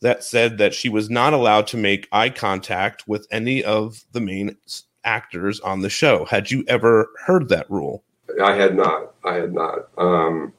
that 0.00 0.22
said 0.22 0.58
that 0.58 0.74
she 0.74 0.88
was 0.88 1.10
not 1.10 1.32
allowed 1.32 1.66
to 1.68 1.76
make 1.76 2.08
eye 2.12 2.30
contact 2.30 3.06
with 3.06 3.26
any 3.30 3.64
of 3.64 4.04
the 4.12 4.20
main 4.20 4.56
actors 5.04 5.60
on 5.60 5.80
the 5.80 5.90
show. 5.90 6.24
Had 6.24 6.50
you 6.50 6.64
ever 6.68 7.10
heard 7.24 7.48
that 7.48 7.70
rule? 7.70 8.04
I 8.42 8.54
had 8.54 8.76
not. 8.76 9.14
I 9.24 9.34
had 9.34 9.52
not. 9.52 9.88
Um, 9.96 10.52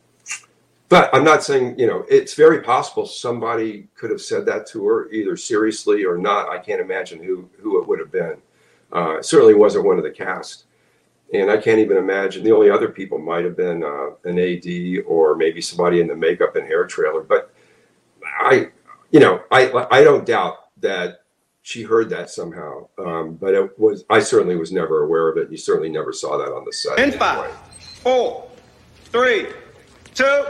but 0.89 1.13
I'm 1.13 1.23
not 1.23 1.43
saying, 1.43 1.77
you 1.77 1.85
know, 1.85 2.03
it's 2.09 2.34
very 2.34 2.62
possible 2.62 3.05
somebody 3.05 3.88
could 3.95 4.09
have 4.09 4.21
said 4.21 4.45
that 4.48 4.65
to 4.70 4.85
her, 4.88 5.09
either 5.12 5.38
seriously 5.38 6.03
or 6.03 6.17
not. 6.17 6.49
I 6.49 6.57
can't 6.57 6.81
imagine 6.81 7.23
who, 7.23 7.48
who 7.62 7.79
it 7.79 7.87
would 7.87 7.99
have 7.99 8.12
been. 8.12 8.37
Uh, 8.93 9.17
it 9.17 9.26
certainly 9.26 9.53
wasn't 9.53 9.85
one 9.85 9.98
of 9.98 10.03
the 10.03 10.09
cast. 10.09 10.65
And 11.31 11.51
I 11.51 11.57
can't 11.57 11.77
even 11.77 11.98
imagine 11.98 12.43
the 12.43 12.51
only 12.51 12.71
other 12.71 12.90
people 12.90 13.20
might 13.20 13.45
have 13.45 13.55
been 13.55 13.84
uh, 13.84 14.15
an 14.23 14.40
AD 14.40 15.04
or 15.05 15.35
maybe 15.35 15.62
somebody 15.62 16.01
in 16.01 16.07
the 16.07 16.15
makeup 16.15 16.55
and 16.55 16.65
hair 16.65 16.87
trailer. 16.87 17.21
But 17.21 17.54
I, 18.40 18.70
you 19.12 19.20
know, 19.20 19.41
I 19.52 19.88
I 19.91 20.04
don't 20.04 20.26
doubt 20.26 20.55
that 20.77 21.21
she 21.62 21.84
heard 21.84 22.10
that 22.10 22.29
somehow. 22.29 22.88
Um, 22.98 23.35
but 23.35 23.54
it 23.54 23.77
was 23.77 24.05
I 24.10 24.20
certainly 24.20 24.55
was 24.55 24.71
never 24.71 25.04
aware 25.04 25.29
of 25.29 25.38
it. 25.38 25.51
You 25.51 25.57
certainly 25.57 25.90
never 25.90 26.12
saw 26.13 26.38
that 26.38 26.51
on 26.51 26.66
the 26.66 26.74
set. 26.74 26.99
In 26.99 27.12
five, 27.12 27.51
four, 28.01 28.49
three, 29.05 29.48
two. 30.13 30.46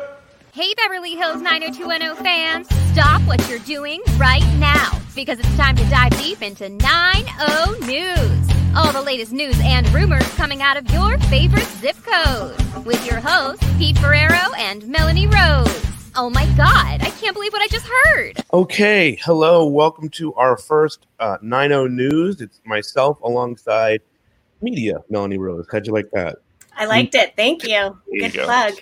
Hey, 0.52 0.74
Beverly 0.76 1.16
Hills 1.16 1.42
90210 1.42 2.24
fans, 2.24 2.68
stop 2.92 3.22
what 3.22 3.48
you're 3.48 3.60
doing 3.60 4.02
right 4.18 4.44
now 4.58 5.00
because 5.16 5.40
it's 5.40 5.56
time 5.56 5.76
to 5.76 5.84
dive 5.90 6.12
deep 6.22 6.42
into 6.42 6.70
90 6.70 7.86
News. 7.86 8.50
All 8.76 8.92
the 8.92 9.02
latest 9.02 9.32
news 9.32 9.58
and 9.64 9.88
rumors 9.94 10.28
coming 10.36 10.62
out 10.62 10.78
of 10.78 10.90
your 10.92 11.18
favorite 11.30 11.68
zip 11.80 11.96
code 12.04 12.58
with 12.86 13.04
your 13.06 13.20
hosts, 13.20 13.66
Pete 13.78 13.98
Ferrero 13.98 14.54
and 14.58 14.88
Melanie 14.88 15.28
Rose. 15.28 15.99
Oh 16.16 16.30
my 16.30 16.46
God, 16.58 17.02
I 17.02 17.12
can't 17.22 17.34
believe 17.36 17.54
what 17.54 17.62
I 17.62 17.68
just 17.68 17.86
heard. 17.86 18.44
Okay, 18.52 19.18
hello, 19.24 19.68
welcome 19.68 20.10
to 20.10 20.34
our 20.34 20.58
first 20.58 21.06
uh, 21.20 21.38
90 21.42 21.90
News. 21.90 22.42
It's 22.42 22.60
myself 22.66 23.22
alongside 23.22 24.02
media, 24.62 25.02
Melanie 25.10 25.38
Rose. 25.38 25.68
How'd 25.72 25.86
you 25.86 25.94
like 25.94 26.10
that? 26.12 26.40
I 26.76 26.86
liked 26.86 27.14
it. 27.16 27.36
Thank 27.36 27.64
you. 27.64 27.98
you 28.10 28.22
Good 28.22 28.34
go. 28.34 28.46
plug. 28.46 28.74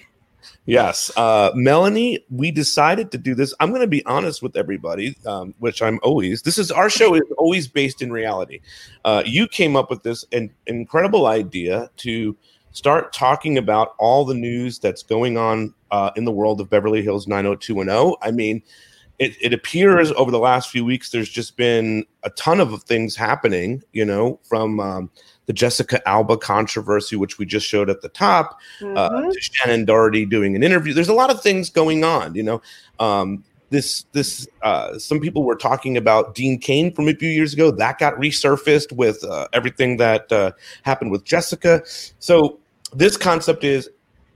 Yes, 0.65 1.11
uh, 1.17 1.51
Melanie, 1.53 2.25
we 2.29 2.51
decided 2.51 3.11
to 3.11 3.17
do 3.17 3.35
this. 3.35 3.53
I'm 3.59 3.69
going 3.69 3.81
to 3.81 3.87
be 3.87 4.05
honest 4.05 4.41
with 4.41 4.55
everybody, 4.55 5.15
um, 5.25 5.53
which 5.59 5.81
I'm 5.81 5.99
always. 6.03 6.41
This 6.41 6.57
is 6.57 6.71
our 6.71 6.89
show 6.89 7.15
is 7.15 7.23
always 7.37 7.67
based 7.67 8.01
in 8.01 8.11
reality. 8.11 8.61
Uh, 9.03 9.23
you 9.25 9.47
came 9.47 9.75
up 9.75 9.89
with 9.89 10.03
this 10.03 10.25
an 10.31 10.53
incredible 10.65 11.25
idea 11.25 11.89
to 11.97 12.35
start 12.77 13.11
talking 13.11 13.57
about 13.57 13.95
all 13.97 14.23
the 14.23 14.35
news 14.35 14.77
that's 14.77 15.01
going 15.01 15.35
on 15.35 15.73
uh, 15.89 16.11
in 16.15 16.25
the 16.25 16.31
world 16.31 16.61
of 16.61 16.69
Beverly 16.69 17.01
Hills 17.01 17.27
90210. 17.27 18.15
I 18.21 18.31
mean, 18.31 18.61
it, 19.17 19.35
it 19.41 19.51
appears 19.51 20.11
over 20.11 20.29
the 20.29 20.37
last 20.37 20.69
few 20.69 20.85
weeks 20.85 21.09
there's 21.09 21.29
just 21.29 21.57
been 21.57 22.05
a 22.23 22.29
ton 22.31 22.59
of 22.59 22.83
things 22.83 23.15
happening. 23.15 23.81
You 23.93 24.05
know, 24.05 24.39
from 24.43 24.79
um, 24.79 25.09
the 25.47 25.53
Jessica 25.53 26.07
Alba 26.07 26.37
controversy, 26.37 27.15
which 27.15 27.39
we 27.39 27.45
just 27.45 27.65
showed 27.65 27.89
at 27.89 28.01
the 28.01 28.09
top, 28.09 28.59
uh, 28.81 29.09
Mhm. 29.09 29.31
to 29.31 29.39
Shannen 29.39 29.85
Doherty 29.87 30.25
doing 30.25 30.55
an 30.55 30.61
interview. 30.61 30.93
There's 30.93 31.09
a 31.09 31.13
lot 31.13 31.31
of 31.31 31.41
things 31.41 31.71
going 31.71 32.03
on. 32.03 32.35
You 32.35 32.43
know, 32.43 32.61
um, 32.99 33.43
this 33.71 34.05
this 34.11 34.47
uh, 34.61 34.99
some 34.99 35.19
people 35.19 35.43
were 35.43 35.55
talking 35.55 35.97
about 35.97 36.35
Dean 36.35 36.59
Cain 36.59 36.93
from 36.93 37.07
a 37.09 37.13
few 37.15 37.29
years 37.29 37.53
ago. 37.55 37.71
That 37.71 37.97
got 37.97 38.13
resurfaced 38.17 38.91
with 38.91 39.23
uh, 39.23 39.47
everything 39.51 39.97
that 39.97 40.31
uh, 40.31 40.51
happened 40.83 41.09
with 41.09 41.23
Jessica. 41.23 41.81
So 42.19 42.59
this 42.93 43.17
concept 43.17 43.63
is 43.63 43.89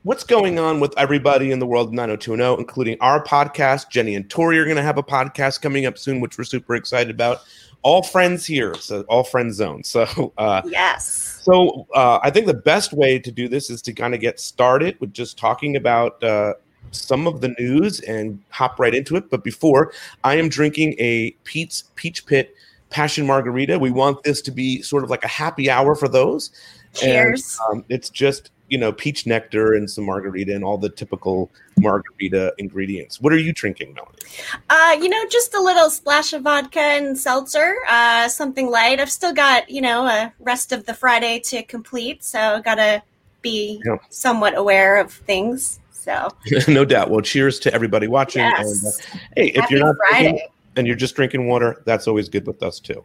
what's 0.03 0.23
going 0.23 0.59
on 0.59 0.79
with 0.79 0.93
everybody 0.97 1.51
in 1.51 1.59
the 1.59 1.65
world 1.67 1.87
of 1.89 1.93
90210, 1.93 2.59
including 2.59 2.97
our 3.01 3.23
podcast. 3.23 3.89
Jenny 3.89 4.15
and 4.15 4.29
Tori 4.29 4.57
are 4.59 4.65
going 4.65 4.77
to 4.77 4.83
have 4.83 4.97
a 4.97 5.03
podcast 5.03 5.61
coming 5.61 5.85
up 5.85 5.97
soon, 5.97 6.19
which 6.21 6.37
we're 6.37 6.43
super 6.43 6.75
excited 6.75 7.11
about. 7.13 7.39
All 7.83 8.03
friends 8.03 8.45
here, 8.45 8.75
so 8.75 9.01
all 9.09 9.23
friend 9.23 9.53
zone. 9.53 9.83
So, 9.85 10.33
uh, 10.37 10.61
Yes. 10.65 11.39
so 11.43 11.87
uh, 11.95 12.19
I 12.21 12.29
think 12.29 12.45
the 12.45 12.53
best 12.53 12.93
way 12.93 13.17
to 13.19 13.31
do 13.31 13.47
this 13.47 13.69
is 13.71 13.81
to 13.83 13.93
kind 13.93 14.13
of 14.13 14.19
get 14.21 14.39
started 14.39 14.99
with 14.99 15.13
just 15.13 15.37
talking 15.37 15.75
about 15.75 16.23
uh, 16.23 16.53
some 16.91 17.25
of 17.25 17.41
the 17.41 17.49
news 17.59 17.99
and 18.01 18.39
hop 18.49 18.79
right 18.79 18.93
into 18.93 19.15
it. 19.15 19.29
But 19.31 19.43
before, 19.43 19.93
I 20.23 20.35
am 20.35 20.47
drinking 20.49 20.95
a 20.99 21.31
Pete's 21.43 21.85
Peach 21.95 22.25
Pit 22.27 22.53
Passion 22.91 23.25
Margarita. 23.25 23.79
We 23.79 23.89
want 23.89 24.21
this 24.23 24.41
to 24.43 24.51
be 24.51 24.81
sort 24.83 25.03
of 25.03 25.09
like 25.09 25.23
a 25.23 25.27
happy 25.29 25.69
hour 25.69 25.95
for 25.95 26.07
those. 26.07 26.51
Cheers. 26.93 27.59
And, 27.69 27.79
um, 27.79 27.85
it's 27.89 28.09
just 28.09 28.51
you 28.69 28.77
know 28.77 28.91
peach 28.93 29.25
nectar 29.27 29.73
and 29.73 29.89
some 29.89 30.05
margarita 30.05 30.55
and 30.55 30.63
all 30.63 30.77
the 30.77 30.89
typical 30.89 31.51
margarita 31.77 32.53
ingredients. 32.57 33.19
What 33.19 33.33
are 33.33 33.37
you 33.37 33.51
drinking, 33.53 33.93
Melanie? 33.93 34.17
Uh, 34.69 34.97
you 35.01 35.09
know, 35.09 35.23
just 35.29 35.53
a 35.53 35.59
little 35.61 35.89
splash 35.89 36.31
of 36.33 36.43
vodka 36.43 36.79
and 36.79 37.17
seltzer, 37.17 37.75
uh, 37.89 38.27
something 38.29 38.69
light. 38.69 38.99
I've 38.99 39.11
still 39.11 39.33
got, 39.33 39.69
you 39.69 39.81
know, 39.81 40.05
a 40.05 40.31
rest 40.39 40.71
of 40.71 40.85
the 40.85 40.93
Friday 40.93 41.39
to 41.45 41.63
complete, 41.63 42.23
so 42.23 42.39
I 42.39 42.61
gotta 42.61 43.03
be 43.41 43.81
Yeah. 43.85 43.97
somewhat 44.09 44.57
aware 44.57 44.97
of 44.97 45.11
things. 45.11 45.79
So 45.91 46.29
no 46.67 46.85
doubt. 46.85 47.09
Well, 47.09 47.21
cheers 47.21 47.59
to 47.61 47.73
everybody 47.73 48.07
watching. 48.07 48.41
And, 48.43 48.53
uh, 48.53 48.59
yes. 48.59 48.99
hey, 49.35 49.47
if 49.49 49.69
you're 49.69 49.79
not 49.85 49.95
drinking- 50.11 50.37
Friday. 50.37 50.47
and 50.77 50.87
you're 50.87 50.95
just 50.95 51.15
drinking 51.15 51.47
water, 51.47 51.81
that's 51.85 52.07
always 52.07 52.29
good 52.29 52.47
with 52.47 52.63
us 52.63 52.79
too. 52.79 53.03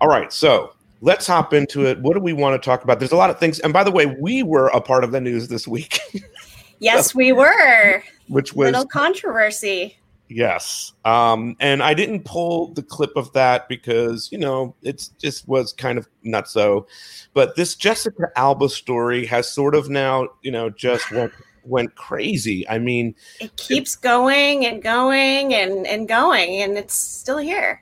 All 0.00 0.08
right, 0.08 0.32
so 0.32 0.72
let's 1.02 1.26
hop 1.26 1.52
into 1.52 1.84
it. 1.84 2.00
What 2.00 2.14
do 2.14 2.20
we 2.20 2.32
want 2.32 2.60
to 2.60 2.64
talk 2.64 2.82
about? 2.84 2.98
There's 2.98 3.12
a 3.12 3.16
lot 3.16 3.28
of 3.28 3.38
things, 3.38 3.58
and 3.60 3.72
by 3.72 3.84
the 3.84 3.90
way, 3.90 4.06
we 4.06 4.42
were 4.42 4.68
a 4.68 4.80
part 4.80 5.04
of 5.04 5.12
the 5.12 5.20
news 5.20 5.48
this 5.48 5.68
week, 5.68 5.98
Yes, 6.78 7.14
we 7.14 7.32
were. 7.32 8.02
which 8.28 8.54
was 8.54 8.72
Little 8.72 8.86
controversy. 8.86 9.98
yes. 10.28 10.92
Um, 11.04 11.56
and 11.60 11.82
I 11.82 11.92
didn't 11.94 12.24
pull 12.24 12.68
the 12.72 12.82
clip 12.82 13.10
of 13.16 13.32
that 13.34 13.68
because 13.68 14.30
you 14.32 14.38
know 14.38 14.74
it's 14.82 15.08
just 15.20 15.46
was 15.46 15.72
kind 15.72 15.98
of 15.98 16.08
nutso. 16.24 16.86
But 17.34 17.54
this 17.56 17.74
Jessica 17.74 18.30
Alba 18.36 18.68
story 18.68 19.26
has 19.26 19.50
sort 19.52 19.74
of 19.74 19.90
now 19.90 20.28
you 20.42 20.50
know 20.50 20.70
just 20.70 21.10
went 21.12 21.32
went 21.64 21.94
crazy. 21.94 22.68
I 22.68 22.78
mean, 22.78 23.14
It 23.40 23.56
keeps 23.56 23.94
going 23.94 24.66
and 24.66 24.82
going 24.82 25.54
and, 25.54 25.86
and 25.86 26.08
going, 26.08 26.60
and 26.62 26.76
it's 26.76 26.94
still 26.94 27.38
here. 27.38 27.80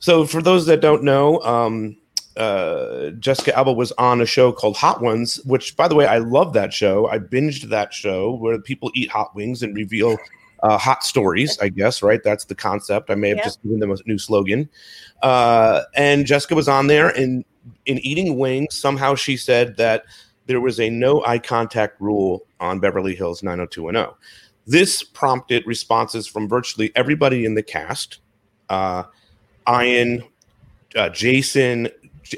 So, 0.00 0.26
for 0.26 0.42
those 0.42 0.66
that 0.66 0.80
don't 0.82 1.02
know, 1.04 1.40
um, 1.40 1.96
uh, 2.36 3.10
Jessica 3.18 3.56
Alba 3.56 3.72
was 3.72 3.92
on 3.92 4.20
a 4.20 4.26
show 4.26 4.52
called 4.52 4.76
Hot 4.76 5.00
Ones, 5.02 5.36
which, 5.44 5.76
by 5.76 5.88
the 5.88 5.94
way, 5.94 6.06
I 6.06 6.18
love 6.18 6.52
that 6.54 6.72
show. 6.72 7.08
I 7.08 7.18
binged 7.18 7.68
that 7.70 7.92
show 7.92 8.32
where 8.34 8.58
people 8.60 8.90
eat 8.94 9.10
hot 9.10 9.34
wings 9.34 9.62
and 9.62 9.74
reveal 9.76 10.16
uh, 10.62 10.78
hot 10.78 11.04
stories. 11.04 11.58
I 11.60 11.68
guess 11.68 12.02
right. 12.02 12.22
That's 12.22 12.44
the 12.44 12.54
concept. 12.54 13.10
I 13.10 13.14
may 13.16 13.30
have 13.30 13.38
Yeah. 13.38 13.44
just 13.44 13.62
given 13.62 13.80
them 13.80 13.90
a 13.90 13.96
new 14.06 14.18
slogan. 14.18 14.68
Uh, 15.22 15.82
and 15.94 16.24
Jessica 16.26 16.54
was 16.54 16.68
on 16.68 16.86
there, 16.86 17.08
and 17.08 17.44
in 17.86 17.98
eating 17.98 18.38
wings, 18.38 18.74
somehow 18.74 19.14
she 19.14 19.36
said 19.36 19.76
that 19.76 20.04
there 20.46 20.60
was 20.60 20.80
a 20.80 20.90
no 20.90 21.24
eye 21.24 21.38
contact 21.38 22.00
rule 22.00 22.44
on 22.60 22.80
Beverly 22.80 23.14
Hills 23.14 23.42
90210. 23.42 24.14
This 24.66 25.02
prompted 25.02 25.66
responses 25.66 26.26
from 26.26 26.48
virtually 26.48 26.92
everybody 26.94 27.44
in 27.44 27.54
the 27.54 27.62
cast. 27.62 28.18
Uh, 28.68 29.04
Ian, 29.68 30.24
uh, 30.96 31.08
Jason, 31.08 31.88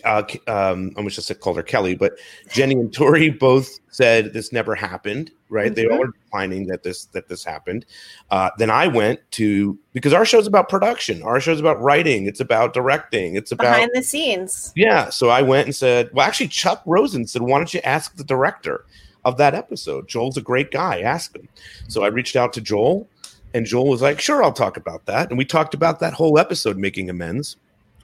uh, 0.04 0.22
um, 0.46 0.92
I 0.94 0.98
almost 0.98 1.16
just 1.16 1.40
called 1.40 1.56
her 1.56 1.62
Kelly, 1.62 1.94
but 1.94 2.18
Jenny 2.50 2.74
and 2.74 2.92
Tori 2.92 3.30
both 3.46 3.78
said 3.90 4.32
this 4.32 4.52
never 4.52 4.74
happened. 4.74 5.30
Right? 5.50 5.72
They 5.72 5.86
all 5.86 5.98
were 5.98 6.08
declining 6.08 6.66
that 6.66 6.82
this 6.82 7.04
that 7.06 7.28
this 7.28 7.44
happened. 7.44 7.86
Uh, 8.30 8.50
then 8.58 8.70
I 8.70 8.88
went 8.88 9.20
to 9.32 9.78
because 9.92 10.12
our 10.12 10.24
show's 10.24 10.46
about 10.48 10.68
production. 10.68 11.22
Our 11.22 11.38
show's 11.40 11.60
about 11.60 11.80
writing. 11.80 12.26
It's 12.26 12.40
about 12.40 12.74
directing. 12.74 13.36
It's 13.36 13.52
about 13.52 13.74
Behind 13.74 13.90
the 13.94 14.02
scenes. 14.02 14.72
yeah. 14.74 15.10
So 15.10 15.28
I 15.28 15.42
went 15.42 15.66
and 15.66 15.74
said, 15.74 16.10
well, 16.12 16.26
actually, 16.26 16.48
Chuck 16.48 16.82
Rosin 16.86 17.26
said, 17.26 17.42
why 17.42 17.58
don't 17.58 17.72
you 17.72 17.80
ask 17.84 18.16
the 18.16 18.24
director 18.24 18.84
of 19.24 19.36
that 19.36 19.54
episode? 19.54 20.08
Joel's 20.08 20.36
a 20.36 20.42
great 20.42 20.72
guy. 20.72 21.00
Ask 21.00 21.36
him. 21.36 21.48
So 21.86 22.02
I 22.02 22.08
reached 22.08 22.34
out 22.34 22.52
to 22.54 22.60
Joel, 22.60 23.08
and 23.52 23.64
Joel 23.64 23.88
was 23.88 24.02
like, 24.02 24.20
sure, 24.20 24.42
I'll 24.42 24.52
talk 24.52 24.76
about 24.76 25.06
that. 25.06 25.28
And 25.28 25.38
we 25.38 25.44
talked 25.44 25.74
about 25.74 26.00
that 26.00 26.14
whole 26.14 26.38
episode, 26.38 26.78
making 26.78 27.10
amends. 27.10 27.56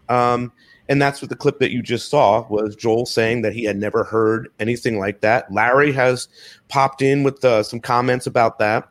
Um, 0.09 0.53
And 0.91 1.01
that's 1.01 1.23
what 1.23 1.29
the 1.29 1.37
clip 1.37 1.61
that 1.61 1.71
you 1.71 1.83
just 1.83 2.11
saw 2.11 2.45
was 2.49 2.75
Joel 2.75 3.07
saying 3.07 3.43
that 3.43 3.53
he 3.53 3.63
had 3.63 3.77
never 3.77 4.03
heard 4.03 4.49
anything 4.59 4.99
like 4.99 5.21
that. 5.21 5.51
Larry 5.53 5.93
has 5.93 6.27
popped 6.67 7.01
in 7.01 7.23
with 7.23 7.45
uh, 7.45 7.63
some 7.63 7.79
comments 7.79 8.27
about 8.27 8.59
that. 8.59 8.89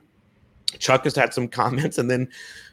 Chuck 0.80 1.04
has 1.04 1.14
had 1.14 1.34
some 1.34 1.48
comments, 1.50 1.98
and 1.98 2.10
then 2.10 2.30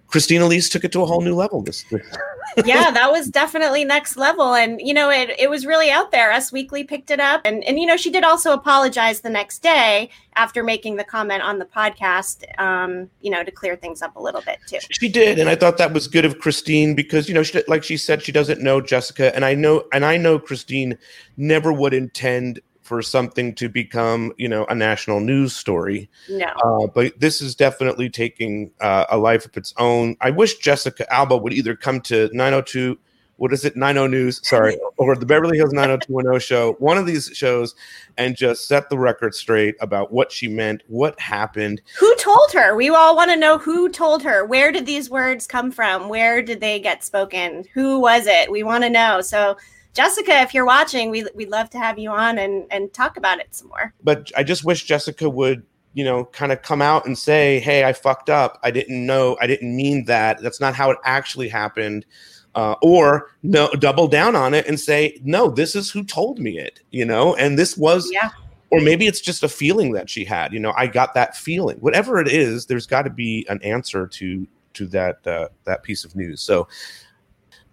Christine 0.08 0.42
Elise 0.42 0.68
took 0.68 0.84
it 0.84 0.92
to 0.92 1.02
a 1.02 1.06
whole 1.06 1.20
new 1.20 1.34
level. 1.34 1.62
This, 1.62 1.84
yeah, 2.64 2.90
that 2.90 3.10
was 3.10 3.28
definitely 3.28 3.84
next 3.84 4.16
level. 4.16 4.54
And, 4.54 4.80
you 4.80 4.94
know, 4.94 5.10
it, 5.10 5.30
it 5.38 5.50
was 5.50 5.66
really 5.66 5.90
out 5.90 6.10
there. 6.12 6.32
Us 6.32 6.52
Weekly 6.52 6.84
picked 6.84 7.10
it 7.10 7.20
up. 7.20 7.42
And, 7.44 7.64
and, 7.64 7.78
you 7.78 7.86
know, 7.86 7.96
she 7.96 8.10
did 8.10 8.24
also 8.24 8.52
apologize 8.52 9.20
the 9.20 9.30
next 9.30 9.62
day 9.62 10.10
after 10.36 10.62
making 10.62 10.96
the 10.96 11.04
comment 11.04 11.42
on 11.42 11.58
the 11.58 11.64
podcast, 11.64 12.44
um, 12.60 13.10
you 13.20 13.30
know, 13.30 13.42
to 13.42 13.50
clear 13.50 13.76
things 13.76 14.02
up 14.02 14.16
a 14.16 14.20
little 14.20 14.42
bit 14.42 14.58
too. 14.66 14.78
She 14.90 15.08
did. 15.08 15.38
And 15.38 15.48
I 15.48 15.54
thought 15.54 15.78
that 15.78 15.92
was 15.92 16.08
good 16.08 16.24
of 16.24 16.38
Christine 16.38 16.94
because, 16.94 17.28
you 17.28 17.34
know, 17.34 17.42
she, 17.42 17.62
like 17.68 17.82
she 17.82 17.96
said, 17.96 18.22
she 18.22 18.32
doesn't 18.32 18.60
know 18.60 18.80
Jessica. 18.80 19.34
And 19.34 19.44
I 19.44 19.54
know, 19.54 19.84
and 19.92 20.04
I 20.04 20.16
know 20.16 20.38
Christine 20.38 20.98
never 21.36 21.72
would 21.72 21.94
intend 21.94 22.60
for 22.86 23.02
something 23.02 23.52
to 23.56 23.68
become, 23.68 24.32
you 24.36 24.48
know, 24.48 24.64
a 24.66 24.74
national 24.74 25.18
news 25.18 25.54
story. 25.54 26.08
No. 26.28 26.46
Uh, 26.46 26.86
but 26.86 27.18
this 27.18 27.42
is 27.42 27.56
definitely 27.56 28.08
taking 28.08 28.70
uh, 28.80 29.06
a 29.10 29.18
life 29.18 29.44
of 29.44 29.56
its 29.56 29.74
own. 29.76 30.16
I 30.20 30.30
wish 30.30 30.58
Jessica 30.58 31.12
Alba 31.12 31.36
would 31.36 31.52
either 31.52 31.74
come 31.74 32.00
to 32.02 32.30
902, 32.32 32.96
what 33.38 33.52
is 33.52 33.64
it, 33.64 33.76
90 33.76 34.06
News, 34.06 34.40
sorry, 34.48 34.78
or 34.98 35.16
the 35.16 35.26
Beverly 35.26 35.58
Hills 35.58 35.72
90210 35.74 36.40
show, 36.40 36.74
one 36.78 36.96
of 36.96 37.06
these 37.06 37.28
shows, 37.34 37.74
and 38.16 38.36
just 38.36 38.68
set 38.68 38.88
the 38.88 38.96
record 38.96 39.34
straight 39.34 39.74
about 39.80 40.12
what 40.12 40.30
she 40.30 40.46
meant, 40.46 40.84
what 40.86 41.18
happened. 41.18 41.82
Who 41.98 42.14
told 42.16 42.52
her? 42.52 42.76
We 42.76 42.88
all 42.88 43.16
want 43.16 43.32
to 43.32 43.36
know 43.36 43.58
who 43.58 43.88
told 43.88 44.22
her. 44.22 44.46
Where 44.46 44.70
did 44.70 44.86
these 44.86 45.10
words 45.10 45.48
come 45.48 45.72
from? 45.72 46.08
Where 46.08 46.40
did 46.40 46.60
they 46.60 46.78
get 46.78 47.02
spoken? 47.02 47.64
Who 47.74 47.98
was 47.98 48.28
it? 48.28 48.48
We 48.48 48.62
want 48.62 48.84
to 48.84 48.90
know. 48.90 49.20
So 49.22 49.56
Jessica, 49.96 50.42
if 50.42 50.52
you're 50.52 50.66
watching, 50.66 51.10
we, 51.10 51.26
we'd 51.34 51.48
love 51.48 51.70
to 51.70 51.78
have 51.78 51.98
you 51.98 52.10
on 52.10 52.36
and, 52.38 52.66
and 52.70 52.92
talk 52.92 53.16
about 53.16 53.40
it 53.40 53.54
some 53.54 53.68
more. 53.68 53.94
But 54.04 54.30
I 54.36 54.42
just 54.42 54.62
wish 54.62 54.84
Jessica 54.84 55.28
would, 55.28 55.64
you 55.94 56.04
know, 56.04 56.26
kind 56.26 56.52
of 56.52 56.60
come 56.60 56.82
out 56.82 57.06
and 57.06 57.16
say, 57.16 57.60
hey, 57.60 57.82
I 57.82 57.94
fucked 57.94 58.28
up. 58.28 58.60
I 58.62 58.70
didn't 58.70 59.06
know. 59.06 59.38
I 59.40 59.46
didn't 59.46 59.74
mean 59.74 60.04
that. 60.04 60.42
That's 60.42 60.60
not 60.60 60.74
how 60.74 60.90
it 60.90 60.98
actually 61.02 61.48
happened. 61.48 62.04
Uh, 62.54 62.74
or 62.82 63.30
no, 63.42 63.70
double 63.70 64.06
down 64.06 64.36
on 64.36 64.52
it 64.52 64.66
and 64.66 64.78
say, 64.78 65.18
no, 65.24 65.48
this 65.48 65.74
is 65.74 65.90
who 65.90 66.04
told 66.04 66.38
me 66.38 66.58
it, 66.58 66.80
you 66.90 67.04
know, 67.04 67.34
and 67.36 67.58
this 67.58 67.76
was, 67.76 68.08
yeah. 68.10 68.30
or 68.70 68.80
maybe 68.80 69.06
it's 69.06 69.20
just 69.20 69.42
a 69.42 69.48
feeling 69.48 69.92
that 69.92 70.08
she 70.08 70.24
had, 70.24 70.54
you 70.54 70.58
know, 70.58 70.72
I 70.74 70.86
got 70.86 71.12
that 71.14 71.36
feeling. 71.36 71.76
Whatever 71.78 72.18
it 72.18 72.28
is, 72.28 72.64
there's 72.64 72.86
got 72.86 73.02
to 73.02 73.10
be 73.10 73.46
an 73.48 73.62
answer 73.62 74.06
to 74.06 74.46
to 74.72 74.86
that 74.86 75.26
uh, 75.26 75.48
that 75.64 75.82
piece 75.82 76.04
of 76.04 76.14
news. 76.14 76.40
So 76.40 76.68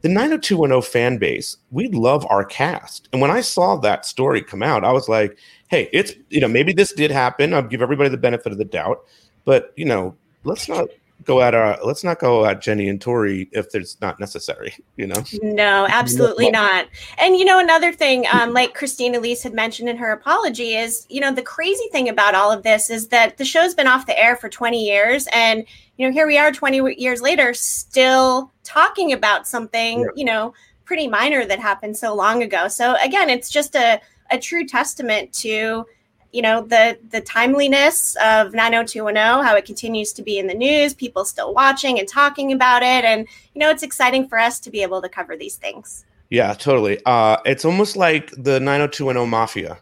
the 0.03 0.09
90210 0.09 0.91
fan 0.91 1.17
base, 1.17 1.55
we 1.71 1.87
love 1.87 2.27
our 2.29 2.43
cast. 2.43 3.07
And 3.13 3.21
when 3.21 3.31
I 3.31 3.39
saw 3.39 3.77
that 3.77 4.05
story 4.05 4.41
come 4.41 4.61
out, 4.61 4.83
I 4.83 4.91
was 4.91 5.07
like, 5.07 5.37
hey, 5.69 5.89
it's, 5.93 6.11
you 6.29 6.41
know, 6.41 6.49
maybe 6.49 6.73
this 6.73 6.91
did 6.91 7.09
happen. 7.09 7.53
I'll 7.53 7.63
give 7.63 7.81
everybody 7.81 8.09
the 8.09 8.17
benefit 8.17 8.51
of 8.51 8.57
the 8.57 8.65
doubt. 8.65 9.05
But, 9.45 9.71
you 9.77 9.85
know, 9.85 10.13
let's 10.43 10.67
not 10.67 10.89
go 11.23 11.41
at 11.41 11.55
our, 11.55 11.77
let's 11.83 12.03
not 12.03 12.19
go 12.19 12.45
at 12.45 12.61
Jenny 12.61 12.89
and 12.89 12.99
Tori 12.99 13.49
if 13.51 13.73
it's 13.73 13.99
not 14.01 14.19
necessary, 14.19 14.73
you 14.97 15.07
know? 15.07 15.23
No, 15.41 15.87
absolutely 15.89 16.49
not. 16.51 16.87
And, 17.17 17.37
you 17.37 17.45
know, 17.45 17.59
another 17.59 17.93
thing, 17.93 18.25
um, 18.31 18.53
like 18.53 18.73
Christine 18.73 19.15
Elise 19.15 19.43
had 19.43 19.53
mentioned 19.53 19.89
in 19.89 19.97
her 19.97 20.11
apology, 20.11 20.75
is, 20.75 21.05
you 21.09 21.21
know, 21.21 21.31
the 21.31 21.41
crazy 21.41 21.87
thing 21.91 22.09
about 22.09 22.35
all 22.35 22.51
of 22.51 22.63
this 22.63 22.89
is 22.89 23.07
that 23.09 23.37
the 23.37 23.45
show's 23.45 23.73
been 23.73 23.87
off 23.87 24.05
the 24.05 24.19
air 24.19 24.35
for 24.35 24.49
20 24.49 24.83
years. 24.83 25.27
And, 25.33 25.65
you 25.97 26.07
know, 26.07 26.13
here 26.13 26.27
we 26.27 26.37
are 26.37 26.51
20 26.51 26.95
years 26.97 27.21
later, 27.21 27.53
still 27.53 28.51
talking 28.63 29.13
about 29.13 29.47
something, 29.47 30.01
yeah. 30.01 30.07
you 30.15 30.25
know, 30.25 30.53
pretty 30.85 31.07
minor 31.07 31.45
that 31.45 31.59
happened 31.59 31.95
so 31.95 32.13
long 32.13 32.43
ago. 32.43 32.67
So 32.67 32.95
again, 33.03 33.29
it's 33.29 33.49
just 33.49 33.75
a, 33.75 34.01
a 34.31 34.37
true 34.37 34.65
testament 34.65 35.31
to, 35.33 35.85
you 36.33 36.41
know, 36.41 36.61
the 36.61 36.97
the 37.09 37.21
timeliness 37.21 38.15
of 38.17 38.53
90210, 38.53 39.45
how 39.45 39.55
it 39.55 39.65
continues 39.65 40.11
to 40.13 40.21
be 40.21 40.37
in 40.37 40.47
the 40.47 40.53
news, 40.53 40.93
people 40.93 41.23
still 41.23 41.53
watching 41.53 41.99
and 41.99 42.07
talking 42.07 42.51
about 42.51 42.83
it. 42.83 43.05
And, 43.05 43.27
you 43.53 43.59
know, 43.59 43.69
it's 43.69 43.83
exciting 43.83 44.27
for 44.27 44.37
us 44.37 44.59
to 44.61 44.71
be 44.71 44.81
able 44.81 45.01
to 45.01 45.09
cover 45.09 45.37
these 45.37 45.55
things. 45.55 46.05
Yeah, 46.29 46.53
totally. 46.53 46.99
Uh, 47.05 47.37
it's 47.45 47.63
almost 47.63 47.95
like 47.95 48.31
the 48.31 48.59
90210 48.59 49.29
mafia 49.29 49.77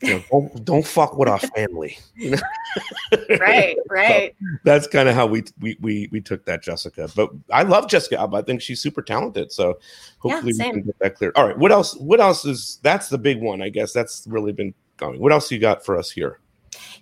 you 0.00 0.14
know, 0.14 0.24
don't, 0.30 0.64
don't 0.64 0.86
fuck 0.86 1.16
with 1.16 1.28
our 1.28 1.38
family. 1.38 1.98
right, 3.40 3.76
right. 3.90 4.36
So 4.38 4.46
that's 4.64 4.86
kind 4.86 5.08
of 5.08 5.14
how 5.14 5.26
we, 5.26 5.44
we 5.60 5.76
we 5.80 6.08
we 6.12 6.20
took 6.20 6.44
that, 6.44 6.62
Jessica. 6.62 7.08
But 7.16 7.30
I 7.50 7.62
love 7.62 7.88
Jessica 7.88 8.18
Alba. 8.18 8.36
I 8.36 8.42
think 8.42 8.62
she's 8.62 8.80
super 8.80 9.02
talented. 9.02 9.50
So 9.50 9.78
hopefully 10.18 10.52
yeah, 10.56 10.66
we 10.66 10.70
can 10.72 10.82
get 10.82 10.98
that 11.00 11.14
clear. 11.16 11.32
All 11.34 11.46
right, 11.46 11.58
what 11.58 11.72
else? 11.72 11.96
What 11.96 12.20
else 12.20 12.44
is 12.44 12.78
that's 12.82 13.08
the 13.08 13.18
big 13.18 13.40
one? 13.40 13.60
I 13.60 13.70
guess 13.70 13.92
that's 13.92 14.24
really 14.28 14.52
been 14.52 14.72
going. 14.98 15.18
What 15.18 15.32
else 15.32 15.50
you 15.50 15.58
got 15.58 15.84
for 15.84 15.96
us 15.96 16.10
here? 16.10 16.40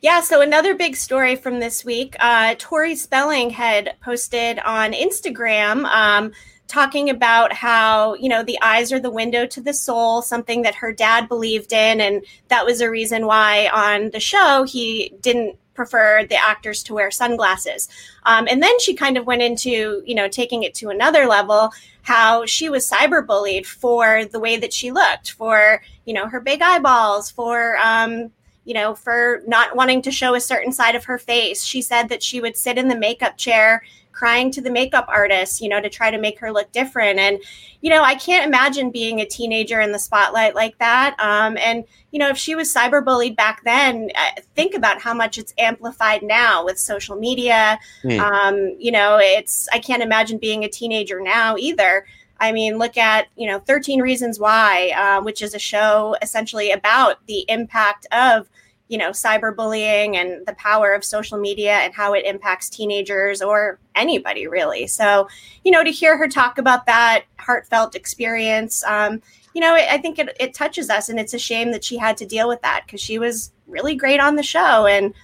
Yeah, 0.00 0.20
so 0.20 0.40
another 0.40 0.74
big 0.74 0.94
story 0.96 1.36
from 1.36 1.58
this 1.58 1.84
week. 1.84 2.14
Uh, 2.20 2.54
Tori 2.58 2.94
Spelling 2.94 3.50
had 3.50 3.96
posted 4.00 4.58
on 4.60 4.92
Instagram. 4.92 5.84
Um, 5.86 6.32
talking 6.68 7.10
about 7.10 7.52
how 7.52 8.14
you 8.14 8.28
know 8.28 8.42
the 8.42 8.60
eyes 8.60 8.92
are 8.92 8.98
the 8.98 9.10
window 9.10 9.46
to 9.46 9.60
the 9.60 9.72
soul 9.72 10.20
something 10.20 10.62
that 10.62 10.74
her 10.74 10.92
dad 10.92 11.28
believed 11.28 11.72
in 11.72 12.00
and 12.00 12.24
that 12.48 12.64
was 12.64 12.80
a 12.80 12.90
reason 12.90 13.26
why 13.26 13.68
on 13.68 14.10
the 14.10 14.18
show 14.18 14.64
he 14.64 15.14
didn't 15.20 15.56
prefer 15.76 16.24
the 16.28 16.36
actors 16.36 16.82
to 16.84 16.94
wear 16.94 17.10
sunglasses. 17.10 17.88
Um, 18.24 18.48
and 18.50 18.62
then 18.62 18.78
she 18.80 18.94
kind 18.94 19.16
of 19.16 19.26
went 19.26 19.42
into 19.42 20.02
you 20.04 20.14
know 20.14 20.28
taking 20.28 20.62
it 20.62 20.74
to 20.76 20.88
another 20.88 21.26
level 21.26 21.72
how 22.02 22.46
she 22.46 22.68
was 22.68 22.88
cyberbullied 22.88 23.66
for 23.66 24.24
the 24.24 24.40
way 24.40 24.56
that 24.56 24.72
she 24.72 24.90
looked 24.90 25.32
for 25.32 25.82
you 26.04 26.14
know 26.14 26.26
her 26.26 26.40
big 26.40 26.62
eyeballs 26.62 27.30
for 27.30 27.76
um, 27.78 28.30
you 28.64 28.74
know 28.74 28.94
for 28.94 29.42
not 29.46 29.76
wanting 29.76 30.02
to 30.02 30.10
show 30.10 30.34
a 30.34 30.40
certain 30.40 30.72
side 30.72 30.96
of 30.96 31.04
her 31.04 31.18
face. 31.18 31.62
She 31.62 31.82
said 31.82 32.08
that 32.08 32.22
she 32.22 32.40
would 32.40 32.56
sit 32.56 32.78
in 32.78 32.88
the 32.88 32.98
makeup 32.98 33.36
chair 33.36 33.82
crying 34.16 34.50
to 34.50 34.62
the 34.62 34.70
makeup 34.70 35.04
artist, 35.08 35.60
you 35.60 35.68
know, 35.68 35.78
to 35.78 35.90
try 35.90 36.10
to 36.10 36.16
make 36.16 36.38
her 36.40 36.50
look 36.50 36.72
different. 36.72 37.18
And, 37.18 37.38
you 37.82 37.90
know, 37.90 38.02
I 38.02 38.14
can't 38.14 38.46
imagine 38.46 38.90
being 38.90 39.20
a 39.20 39.26
teenager 39.26 39.78
in 39.78 39.92
the 39.92 39.98
spotlight 39.98 40.54
like 40.54 40.78
that. 40.78 41.14
Um, 41.18 41.58
and, 41.58 41.84
you 42.12 42.18
know, 42.18 42.30
if 42.30 42.38
she 42.38 42.54
was 42.54 42.72
cyberbullied 42.72 43.36
back 43.36 43.62
then, 43.64 44.10
uh, 44.14 44.40
think 44.54 44.74
about 44.74 45.02
how 45.02 45.12
much 45.12 45.36
it's 45.36 45.52
amplified 45.58 46.22
now 46.22 46.64
with 46.64 46.78
social 46.78 47.14
media. 47.14 47.78
Mm. 48.02 48.18
Um, 48.18 48.76
you 48.78 48.90
know, 48.90 49.18
it's, 49.20 49.68
I 49.70 49.78
can't 49.80 50.02
imagine 50.02 50.38
being 50.38 50.64
a 50.64 50.68
teenager 50.68 51.20
now 51.20 51.56
either. 51.58 52.06
I 52.40 52.52
mean, 52.52 52.78
look 52.78 52.96
at, 52.96 53.28
you 53.36 53.46
know, 53.46 53.58
13 53.58 54.00
Reasons 54.00 54.40
Why, 54.40 54.92
uh, 54.96 55.22
which 55.22 55.42
is 55.42 55.54
a 55.54 55.58
show 55.58 56.16
essentially 56.22 56.70
about 56.70 57.26
the 57.26 57.44
impact 57.48 58.06
of 58.12 58.48
you 58.88 58.98
know 58.98 59.10
cyberbullying 59.10 60.16
and 60.16 60.46
the 60.46 60.54
power 60.54 60.92
of 60.92 61.04
social 61.04 61.38
media 61.38 61.74
and 61.78 61.94
how 61.94 62.12
it 62.12 62.24
impacts 62.24 62.68
teenagers 62.68 63.42
or 63.42 63.78
anybody 63.94 64.46
really. 64.46 64.86
So 64.86 65.28
you 65.64 65.72
know 65.72 65.84
to 65.84 65.90
hear 65.90 66.16
her 66.16 66.28
talk 66.28 66.58
about 66.58 66.86
that 66.86 67.24
heartfelt 67.38 67.94
experience 67.94 68.84
um, 68.84 69.20
you 69.56 69.60
know 69.60 69.74
i 69.74 69.96
think 69.96 70.18
it, 70.18 70.36
it 70.38 70.52
touches 70.52 70.90
us 70.90 71.08
and 71.08 71.18
it's 71.18 71.32
a 71.32 71.38
shame 71.38 71.72
that 71.72 71.82
she 71.82 71.96
had 71.96 72.16
to 72.18 72.26
deal 72.26 72.46
with 72.46 72.60
that 72.60 72.82
because 72.84 73.00
she 73.00 73.18
was 73.18 73.52
really 73.66 73.94
great 73.94 74.20
on 74.20 74.36
the 74.36 74.42
show 74.42 74.84
and 74.86 75.14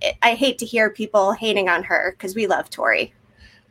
it, 0.00 0.14
i 0.22 0.34
hate 0.34 0.58
to 0.58 0.64
hear 0.64 0.88
people 0.88 1.32
hating 1.32 1.68
on 1.68 1.82
her 1.82 2.14
because 2.16 2.36
we 2.36 2.46
love 2.46 2.70
tori 2.70 3.12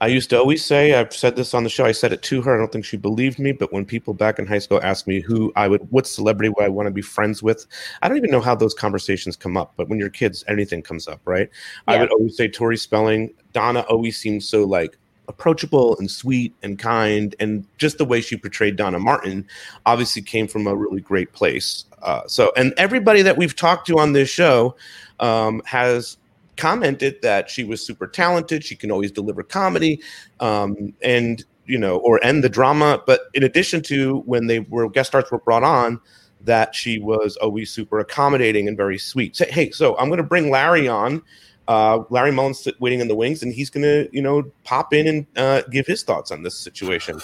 I 0.02 0.08
used 0.08 0.30
to 0.30 0.40
always 0.40 0.64
say, 0.64 0.94
I've 0.94 1.14
said 1.14 1.36
this 1.36 1.54
on 1.54 1.64
the 1.64 1.70
show, 1.70 1.86
I 1.86 1.92
said 1.92 2.14
it 2.14 2.22
to 2.24 2.42
her. 2.42 2.56
I 2.56 2.58
don't 2.58 2.72
think 2.72 2.86
she 2.86 2.96
believed 2.96 3.38
me, 3.38 3.52
but 3.52 3.74
when 3.74 3.86
people 3.86 4.14
back 4.14 4.40
in 4.40 4.46
high 4.46 4.60
school 4.60 4.80
asked 4.82 5.08
me 5.08 5.20
who 5.20 5.52
I 5.56 5.68
would, 5.68 5.92
what 5.92 6.08
celebrity 6.08 6.50
would 6.50 6.64
I 6.64 6.70
want 6.70 6.88
to 6.88 6.92
be 6.92 7.02
friends 7.02 7.44
with, 7.44 7.66
I 8.02 8.08
don't 8.08 8.18
even 8.18 8.32
know 8.32 8.40
how 8.40 8.56
those 8.56 8.74
conversations 8.74 9.36
come 9.36 9.58
up. 9.58 9.74
But 9.76 9.90
when 9.90 10.00
you're 10.00 10.10
kids, 10.10 10.44
anything 10.48 10.82
comes 10.82 11.08
up, 11.08 11.20
right? 11.26 11.50
Yeah. 11.88 11.96
I 11.96 12.00
would 12.00 12.12
always 12.12 12.38
say 12.38 12.48
Tori 12.48 12.78
Spelling. 12.78 13.34
Donna 13.52 13.82
always 13.90 14.18
seems 14.18 14.48
so 14.48 14.64
like 14.64 14.98
approachable 15.28 15.98
and 16.00 16.10
sweet 16.10 16.54
and 16.64 16.80
kind. 16.80 17.36
And 17.40 17.66
just 17.78 17.98
the 17.98 18.06
way 18.06 18.22
she 18.22 18.38
portrayed 18.38 18.78
Donna 18.78 19.00
Martin 19.00 19.48
obviously 19.86 20.22
came 20.22 20.48
from 20.48 20.66
a 20.66 20.76
really 20.76 21.02
great 21.02 21.34
place. 21.34 21.86
Uh, 22.02 22.22
so, 22.28 22.52
and 22.56 22.74
everybody 22.78 23.22
that 23.22 23.38
we've 23.38 23.56
talked 23.56 23.88
to 23.88 24.00
on 24.00 24.14
this 24.14 24.30
show 24.30 24.76
um, 25.20 25.62
has 25.66 26.18
commented 26.60 27.22
that 27.22 27.50
she 27.50 27.64
was 27.64 27.86
super 27.86 28.06
talented. 28.06 28.64
She 28.64 28.76
can 28.76 28.92
always 28.92 29.12
deliver 29.12 29.42
comedy, 29.44 30.02
um, 30.40 30.94
and 31.02 31.44
you 31.66 31.78
know, 31.78 31.98
or 31.98 32.24
end 32.24 32.44
the 32.44 32.50
drama. 32.50 33.02
But 33.06 33.22
in 33.34 33.44
addition 33.44 33.82
to 33.84 34.20
when 34.26 34.48
they 34.48 34.60
were 34.60 34.90
guest 34.90 35.10
stars 35.10 35.32
were 35.32 35.40
brought 35.40 35.64
on, 35.64 36.02
that 36.42 36.76
she 36.76 37.00
was 37.00 37.38
always 37.38 37.72
super 37.72 38.00
accommodating 38.00 38.68
and 38.68 38.76
very 38.76 38.98
sweet. 38.98 39.36
So, 39.36 39.46
hey, 39.50 39.72
so 39.72 39.98
I'm 39.98 40.08
going 40.10 40.18
to 40.18 40.24
bring 40.24 40.50
Larry 40.50 40.88
on. 40.88 41.22
Uh, 41.68 42.04
Larry 42.10 42.32
Mollin's 42.32 42.68
waiting 42.80 43.00
in 43.00 43.08
the 43.08 43.16
wings, 43.16 43.44
and 43.44 43.54
he's 43.54 43.70
going 43.70 43.84
to, 43.84 44.10
you 44.12 44.22
know, 44.22 44.52
pop 44.64 44.92
in 44.94 45.08
and 45.08 45.28
uh, 45.38 45.62
give 45.70 45.86
his 45.86 46.02
thoughts 46.02 46.32
on 46.32 46.42
this 46.42 46.58
situation. 46.58 47.20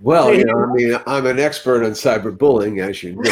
Well, 0.00 0.32
you 0.32 0.44
know, 0.44 0.56
I 0.56 0.66
mean, 0.72 0.96
I'm 1.08 1.26
an 1.26 1.40
expert 1.40 1.84
on 1.84 1.90
cyberbullying, 1.92 2.80
as 2.80 3.02
you 3.02 3.16
know. 3.16 3.30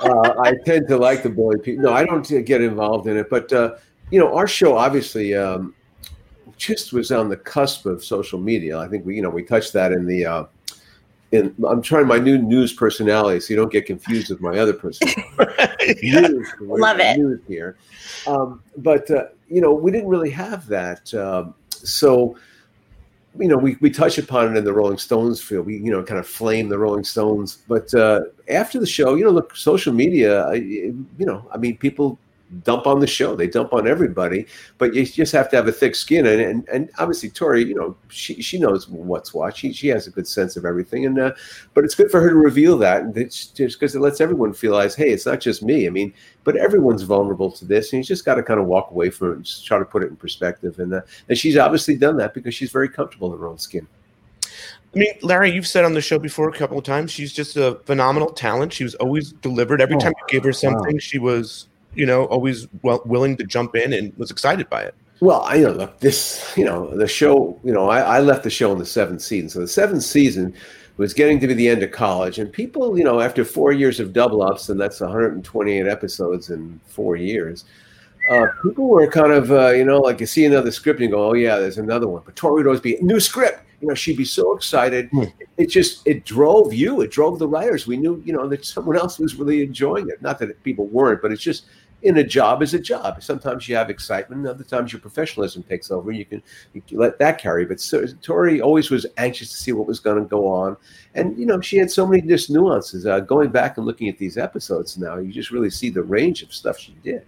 uh, 0.00 0.40
I 0.40 0.54
tend 0.64 0.88
to 0.88 0.96
like 0.96 1.22
the 1.22 1.28
bully 1.28 1.58
people. 1.58 1.84
No, 1.84 1.92
I 1.92 2.06
don't 2.06 2.26
get 2.46 2.62
involved 2.62 3.06
in 3.06 3.18
it, 3.18 3.28
but 3.28 3.52
uh, 3.52 3.74
you 4.10 4.18
know, 4.20 4.34
our 4.36 4.46
show 4.46 4.76
obviously 4.76 5.34
um, 5.34 5.74
just 6.56 6.92
was 6.92 7.10
on 7.12 7.28
the 7.28 7.36
cusp 7.36 7.86
of 7.86 8.04
social 8.04 8.38
media. 8.38 8.78
I 8.78 8.88
think 8.88 9.04
we, 9.04 9.16
you 9.16 9.22
know, 9.22 9.30
we 9.30 9.42
touched 9.42 9.72
that 9.74 9.92
in 9.92 10.06
the 10.06 10.24
uh, 10.24 10.44
in, 11.32 11.54
I'm 11.68 11.82
trying 11.82 12.06
my 12.06 12.18
new 12.18 12.38
news 12.38 12.72
personality, 12.72 13.40
so 13.40 13.52
you 13.52 13.56
don't 13.56 13.72
get 13.72 13.84
confused 13.84 14.30
with 14.30 14.40
my 14.40 14.58
other 14.58 14.72
personality. 14.72 15.22
Yeah. 16.02 16.28
Love 16.60 16.98
it. 16.98 17.16
News 17.18 17.40
here, 17.46 17.76
um, 18.26 18.60
but 18.78 19.08
uh, 19.10 19.26
you 19.48 19.60
know, 19.60 19.72
we 19.72 19.92
didn't 19.92 20.08
really 20.08 20.30
have 20.30 20.66
that. 20.66 21.12
Um, 21.14 21.54
so, 21.70 22.36
you 23.38 23.46
know, 23.46 23.56
we 23.56 23.76
we 23.80 23.88
touch 23.90 24.18
upon 24.18 24.50
it 24.50 24.58
in 24.58 24.64
the 24.64 24.72
Rolling 24.72 24.98
Stones 24.98 25.40
field. 25.40 25.66
We 25.66 25.76
you 25.76 25.92
know 25.92 26.02
kind 26.02 26.18
of 26.18 26.26
flame 26.26 26.68
the 26.68 26.78
Rolling 26.78 27.04
Stones, 27.04 27.58
but 27.68 27.92
uh, 27.94 28.22
after 28.48 28.80
the 28.80 28.86
show, 28.86 29.14
you 29.14 29.24
know, 29.24 29.30
look, 29.30 29.54
social 29.56 29.92
media. 29.92 30.44
I- 30.46 30.54
You 30.54 31.06
know, 31.18 31.46
I 31.52 31.56
mean, 31.58 31.76
people 31.76 32.18
dump 32.62 32.86
on 32.86 33.00
the 33.00 33.06
show. 33.06 33.34
They 33.34 33.46
dump 33.46 33.72
on 33.72 33.88
everybody, 33.88 34.46
but 34.78 34.94
you 34.94 35.04
just 35.04 35.32
have 35.32 35.48
to 35.50 35.56
have 35.56 35.68
a 35.68 35.72
thick 35.72 35.94
skin. 35.94 36.26
And 36.26 36.40
and, 36.40 36.68
and 36.68 36.90
obviously, 36.98 37.30
Tori, 37.30 37.64
you 37.64 37.74
know, 37.74 37.96
she 38.08 38.40
she 38.40 38.58
knows 38.58 38.88
what's 38.88 39.34
what. 39.34 39.56
She 39.56 39.72
she 39.72 39.88
has 39.88 40.06
a 40.06 40.10
good 40.10 40.28
sense 40.28 40.56
of 40.56 40.64
everything, 40.64 41.06
and 41.06 41.18
uh, 41.18 41.32
but 41.74 41.84
it's 41.84 41.94
good 41.94 42.10
for 42.10 42.20
her 42.20 42.30
to 42.30 42.36
reveal 42.36 42.78
that, 42.78 43.02
and 43.02 43.16
it's 43.16 43.46
just 43.46 43.78
because 43.78 43.94
it 43.94 44.00
lets 44.00 44.20
everyone 44.20 44.54
realize, 44.62 44.94
hey, 44.94 45.10
it's 45.10 45.26
not 45.26 45.40
just 45.40 45.62
me. 45.62 45.86
I 45.86 45.90
mean, 45.90 46.12
but 46.44 46.56
everyone's 46.56 47.02
vulnerable 47.02 47.50
to 47.52 47.64
this, 47.64 47.92
and 47.92 47.98
you 47.98 48.04
just 48.04 48.24
got 48.24 48.36
to 48.36 48.42
kind 48.42 48.60
of 48.60 48.66
walk 48.66 48.90
away 48.90 49.10
from 49.10 49.30
it 49.30 49.36
and 49.36 49.44
just 49.44 49.66
try 49.66 49.78
to 49.78 49.84
put 49.84 50.02
it 50.02 50.06
in 50.06 50.16
perspective. 50.16 50.78
And 50.78 50.94
uh, 50.94 51.00
and 51.28 51.36
she's 51.36 51.56
obviously 51.56 51.96
done 51.96 52.16
that 52.18 52.34
because 52.34 52.54
she's 52.54 52.70
very 52.70 52.88
comfortable 52.88 53.32
in 53.32 53.38
her 53.38 53.46
own 53.46 53.58
skin. 53.58 53.86
I 54.94 54.98
mean, 54.98 55.12
Larry, 55.20 55.50
you've 55.52 55.66
said 55.66 55.84
on 55.84 55.92
the 55.92 56.00
show 56.00 56.18
before 56.18 56.48
a 56.48 56.52
couple 56.52 56.78
of 56.78 56.84
times, 56.84 57.10
she's 57.10 57.30
just 57.30 57.56
a 57.58 57.78
phenomenal 57.84 58.30
talent. 58.30 58.72
She 58.72 58.82
was 58.82 58.94
always 58.94 59.32
delivered. 59.32 59.82
Every 59.82 59.96
Oh, 59.96 60.00
time 60.00 60.14
you 60.16 60.24
gave 60.28 60.44
her 60.44 60.54
something, 60.54 60.98
she 60.98 61.18
was, 61.18 61.66
you 61.96 62.06
know, 62.06 62.24
always 62.26 62.68
well, 62.82 63.02
willing 63.04 63.36
to 63.38 63.44
jump 63.44 63.74
in 63.74 63.92
and 63.92 64.16
was 64.16 64.30
excited 64.30 64.68
by 64.68 64.82
it. 64.82 64.94
Well, 65.20 65.42
I 65.46 65.58
know 65.58 65.72
look, 65.72 65.98
this, 66.00 66.52
you 66.56 66.64
know, 66.64 66.94
the 66.94 67.08
show, 67.08 67.58
you 67.64 67.72
know, 67.72 67.88
I, 67.88 68.00
I 68.00 68.20
left 68.20 68.44
the 68.44 68.50
show 68.50 68.72
in 68.72 68.78
the 68.78 68.86
seventh 68.86 69.22
season. 69.22 69.48
So 69.48 69.60
the 69.60 69.68
seventh 69.68 70.02
season 70.02 70.54
was 70.98 71.14
getting 71.14 71.40
to 71.40 71.46
be 71.46 71.54
the 71.54 71.68
end 71.68 71.82
of 71.82 71.90
college. 71.90 72.38
And 72.38 72.52
people, 72.52 72.98
you 72.98 73.04
know, 73.04 73.20
after 73.20 73.44
four 73.44 73.72
years 73.72 73.98
of 73.98 74.12
double 74.12 74.42
ups, 74.42 74.68
and 74.68 74.78
that's 74.78 75.00
128 75.00 75.86
episodes 75.86 76.50
in 76.50 76.80
four 76.86 77.16
years, 77.16 77.64
uh, 78.30 78.46
people 78.62 78.88
were 78.88 79.06
kind 79.06 79.32
of, 79.32 79.52
uh, 79.52 79.70
you 79.70 79.84
know, 79.84 80.00
like 80.00 80.20
you 80.20 80.26
see 80.26 80.44
another 80.44 80.70
script 80.70 81.00
and 81.00 81.08
you 81.08 81.16
go, 81.16 81.30
oh, 81.30 81.34
yeah, 81.34 81.56
there's 81.56 81.78
another 81.78 82.08
one. 82.08 82.22
But 82.24 82.36
Tori 82.36 82.56
would 82.56 82.66
always 82.66 82.80
be, 82.80 82.98
new 83.00 83.20
script. 83.20 83.62
You 83.80 83.88
know, 83.88 83.94
she'd 83.94 84.16
be 84.16 84.24
so 84.24 84.54
excited. 84.54 85.08
Hmm. 85.10 85.24
It 85.58 85.66
just, 85.66 86.06
it 86.06 86.24
drove 86.24 86.72
you, 86.72 87.02
it 87.02 87.10
drove 87.10 87.38
the 87.38 87.48
writers. 87.48 87.86
We 87.86 87.98
knew, 87.98 88.22
you 88.24 88.32
know, 88.32 88.48
that 88.48 88.64
someone 88.64 88.96
else 88.96 89.18
was 89.18 89.36
really 89.36 89.62
enjoying 89.62 90.08
it. 90.08 90.20
Not 90.22 90.38
that 90.40 90.62
people 90.62 90.86
weren't, 90.86 91.22
but 91.22 91.30
it's 91.30 91.42
just, 91.42 91.66
in 92.06 92.16
a 92.18 92.24
job 92.24 92.62
is 92.62 92.72
a 92.72 92.78
job. 92.78 93.22
Sometimes 93.22 93.68
you 93.68 93.76
have 93.76 93.90
excitement, 93.90 94.46
other 94.46 94.64
times 94.64 94.92
your 94.92 95.00
professionalism 95.00 95.62
takes 95.64 95.90
over. 95.90 96.12
You 96.12 96.24
can, 96.24 96.42
you 96.72 96.80
can 96.80 96.98
let 96.98 97.18
that 97.18 97.38
carry. 97.38 97.64
But 97.64 97.80
so, 97.80 98.06
Tori 98.22 98.60
always 98.60 98.90
was 98.90 99.06
anxious 99.16 99.50
to 99.50 99.56
see 99.56 99.72
what 99.72 99.86
was 99.86 100.00
going 100.00 100.22
to 100.22 100.28
go 100.28 100.46
on, 100.46 100.76
and 101.14 101.36
you 101.38 101.46
know 101.46 101.60
she 101.60 101.76
had 101.76 101.90
so 101.90 102.06
many 102.06 102.22
just 102.22 102.48
nuances. 102.48 103.06
Uh, 103.06 103.20
going 103.20 103.50
back 103.50 103.76
and 103.76 103.86
looking 103.86 104.08
at 104.08 104.18
these 104.18 104.38
episodes 104.38 104.96
now, 104.96 105.18
you 105.18 105.32
just 105.32 105.50
really 105.50 105.70
see 105.70 105.90
the 105.90 106.02
range 106.02 106.42
of 106.42 106.54
stuff 106.54 106.78
she 106.78 106.96
did. 107.02 107.26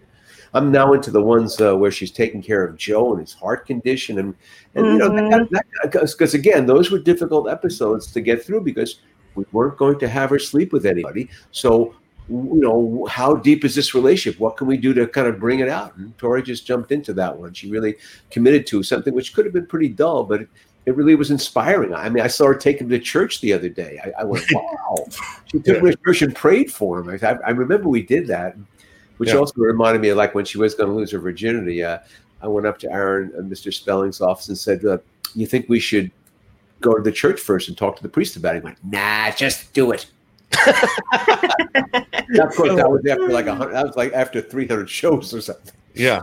I'm 0.54 0.72
now 0.72 0.92
into 0.92 1.10
the 1.10 1.22
ones 1.22 1.60
uh, 1.60 1.76
where 1.76 1.90
she's 1.90 2.10
taking 2.10 2.42
care 2.42 2.64
of 2.64 2.76
Joe 2.76 3.12
and 3.12 3.20
his 3.20 3.34
heart 3.34 3.66
condition, 3.66 4.18
and 4.18 4.34
and 4.74 4.86
you 4.86 4.98
know 4.98 5.08
that 5.10 5.82
because 5.92 6.34
again 6.34 6.66
those 6.66 6.90
were 6.90 6.98
difficult 6.98 7.48
episodes 7.48 8.12
to 8.12 8.20
get 8.20 8.44
through 8.44 8.62
because 8.62 9.00
we 9.34 9.44
weren't 9.52 9.76
going 9.76 9.98
to 9.98 10.08
have 10.08 10.30
her 10.30 10.38
sleep 10.38 10.72
with 10.72 10.86
anybody. 10.86 11.28
So 11.50 11.94
you 12.28 12.60
know, 12.60 13.06
how 13.10 13.36
deep 13.36 13.64
is 13.64 13.74
this 13.74 13.94
relationship? 13.94 14.38
What 14.40 14.56
can 14.56 14.66
we 14.66 14.76
do 14.76 14.92
to 14.94 15.06
kind 15.06 15.26
of 15.26 15.40
bring 15.40 15.60
it 15.60 15.68
out? 15.68 15.96
And 15.96 16.16
Tori 16.18 16.42
just 16.42 16.66
jumped 16.66 16.92
into 16.92 17.12
that 17.14 17.36
one. 17.36 17.54
She 17.54 17.70
really 17.70 17.96
committed 18.30 18.66
to 18.68 18.82
something 18.82 19.14
which 19.14 19.32
could 19.34 19.46
have 19.46 19.54
been 19.54 19.66
pretty 19.66 19.88
dull, 19.88 20.24
but 20.24 20.42
it, 20.42 20.48
it 20.84 20.94
really 20.96 21.14
was 21.14 21.30
inspiring. 21.30 21.94
I 21.94 22.08
mean, 22.10 22.22
I 22.22 22.26
saw 22.26 22.46
her 22.46 22.54
take 22.54 22.80
him 22.80 22.88
to 22.90 22.98
church 22.98 23.40
the 23.40 23.52
other 23.52 23.68
day. 23.68 23.98
I, 24.04 24.20
I 24.20 24.24
went, 24.24 24.44
wow. 24.52 25.06
She 25.46 25.58
took 25.60 25.78
him 25.78 25.86
to 25.86 25.96
church 25.96 26.22
and 26.22 26.34
prayed 26.36 26.70
for 26.70 27.00
him. 27.00 27.08
I, 27.22 27.36
I 27.46 27.50
remember 27.50 27.88
we 27.88 28.02
did 28.02 28.26
that, 28.26 28.56
which 29.16 29.30
Yeah. 29.30 29.36
also 29.36 29.54
reminded 29.62 30.02
me 30.02 30.10
of 30.10 30.18
like 30.18 30.34
when 30.34 30.44
she 30.44 30.58
was 30.58 30.74
going 30.74 30.90
to 30.90 30.94
lose 30.94 31.10
her 31.12 31.18
virginity. 31.18 31.82
Uh, 31.82 31.98
I 32.42 32.48
went 32.48 32.66
up 32.66 32.78
to 32.80 32.92
Aaron 32.92 33.32
and 33.36 33.50
Mr. 33.50 33.72
Spelling's 33.72 34.20
office 34.20 34.48
and 34.48 34.58
said, 34.58 34.84
uh, 34.84 34.98
you 35.34 35.46
think 35.46 35.68
we 35.68 35.80
should 35.80 36.10
go 36.80 36.94
to 36.94 37.02
the 37.02 37.12
church 37.12 37.40
first 37.40 37.68
and 37.68 37.76
talk 37.76 37.96
to 37.96 38.02
the 38.02 38.08
priest 38.08 38.36
about 38.36 38.54
it? 38.54 38.60
He 38.60 38.64
went, 38.64 38.78
nah, 38.84 39.30
just 39.32 39.72
do 39.72 39.92
it. 39.92 40.06
Of 40.52 42.54
course, 42.54 42.74
that 42.74 42.88
was 42.88 43.04
after 43.06 43.28
like 43.28 43.46
a 43.46 43.54
hundred. 43.54 43.74
That 43.74 43.86
was 43.86 43.96
like 43.96 44.12
after 44.12 44.40
three 44.40 44.66
hundred 44.66 44.90
shows 44.90 45.34
or 45.34 45.40
something. 45.40 45.72
Yeah. 45.94 46.22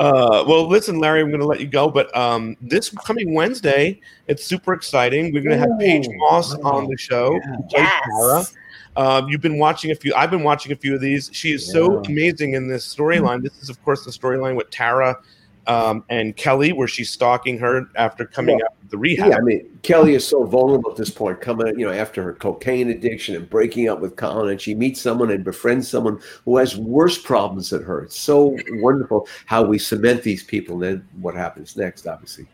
Uh, 0.00 0.44
well, 0.46 0.66
listen, 0.66 0.98
Larry, 0.98 1.20
I'm 1.20 1.28
going 1.28 1.40
to 1.40 1.46
let 1.46 1.60
you 1.60 1.66
go, 1.66 1.90
but 1.90 2.14
um, 2.16 2.56
this 2.62 2.88
coming 2.88 3.34
Wednesday, 3.34 4.00
it's 4.28 4.42
super 4.42 4.72
exciting. 4.72 5.32
We're 5.32 5.42
going 5.42 5.54
to 5.54 5.58
have 5.58 5.78
Paige 5.78 6.08
Moss 6.10 6.56
wow. 6.56 6.72
on 6.72 6.88
the 6.88 6.96
show. 6.96 7.34
Yeah. 7.34 7.56
who 7.56 7.68
Tara. 7.68 8.38
Yes. 8.38 8.54
Um, 8.96 9.28
you've 9.28 9.40
been 9.40 9.58
watching 9.58 9.90
a 9.90 9.94
few. 9.94 10.14
I've 10.14 10.30
been 10.30 10.42
watching 10.42 10.72
a 10.72 10.76
few 10.76 10.94
of 10.94 11.00
these. 11.00 11.30
She 11.32 11.52
is 11.52 11.70
so 11.70 12.02
amazing 12.04 12.54
in 12.54 12.68
this 12.68 12.94
storyline. 12.94 13.42
This 13.42 13.60
is, 13.60 13.68
of 13.68 13.82
course, 13.84 14.04
the 14.04 14.10
storyline 14.10 14.56
with 14.56 14.70
Tara 14.70 15.18
um, 15.66 16.04
and 16.08 16.36
Kelly, 16.36 16.72
where 16.72 16.88
she's 16.88 17.10
stalking 17.10 17.58
her 17.58 17.86
after 17.96 18.24
coming 18.26 18.58
Yeah. 18.58 18.66
out 18.66 18.74
of 18.82 18.90
the 18.90 18.98
rehab. 18.98 19.30
Yeah, 19.30 19.36
I 19.36 19.40
mean, 19.40 19.78
Kelly 19.82 20.14
is 20.14 20.26
so 20.26 20.44
vulnerable 20.44 20.90
at 20.90 20.96
this 20.96 21.10
point, 21.10 21.40
coming, 21.40 21.78
you 21.78 21.86
know, 21.86 21.92
after 21.92 22.22
her 22.22 22.32
cocaine 22.34 22.90
addiction 22.90 23.34
and 23.34 23.48
breaking 23.48 23.88
up 23.88 24.00
with 24.00 24.16
Colin, 24.16 24.50
and 24.50 24.60
she 24.60 24.74
meets 24.74 25.00
someone 25.00 25.30
and 25.30 25.42
befriends 25.44 25.88
someone 25.88 26.20
who 26.44 26.56
has 26.58 26.76
worse 26.76 27.18
problems 27.18 27.70
than 27.70 27.82
her. 27.82 28.02
It's 28.02 28.18
so 28.18 28.56
wonderful 28.72 29.26
how 29.46 29.62
we 29.62 29.78
cement 29.78 30.22
these 30.22 30.42
people, 30.42 30.74
and 30.74 30.82
then 30.82 31.08
what 31.20 31.34
happens 31.34 31.76
next, 31.76 32.06
obviously. 32.06 32.46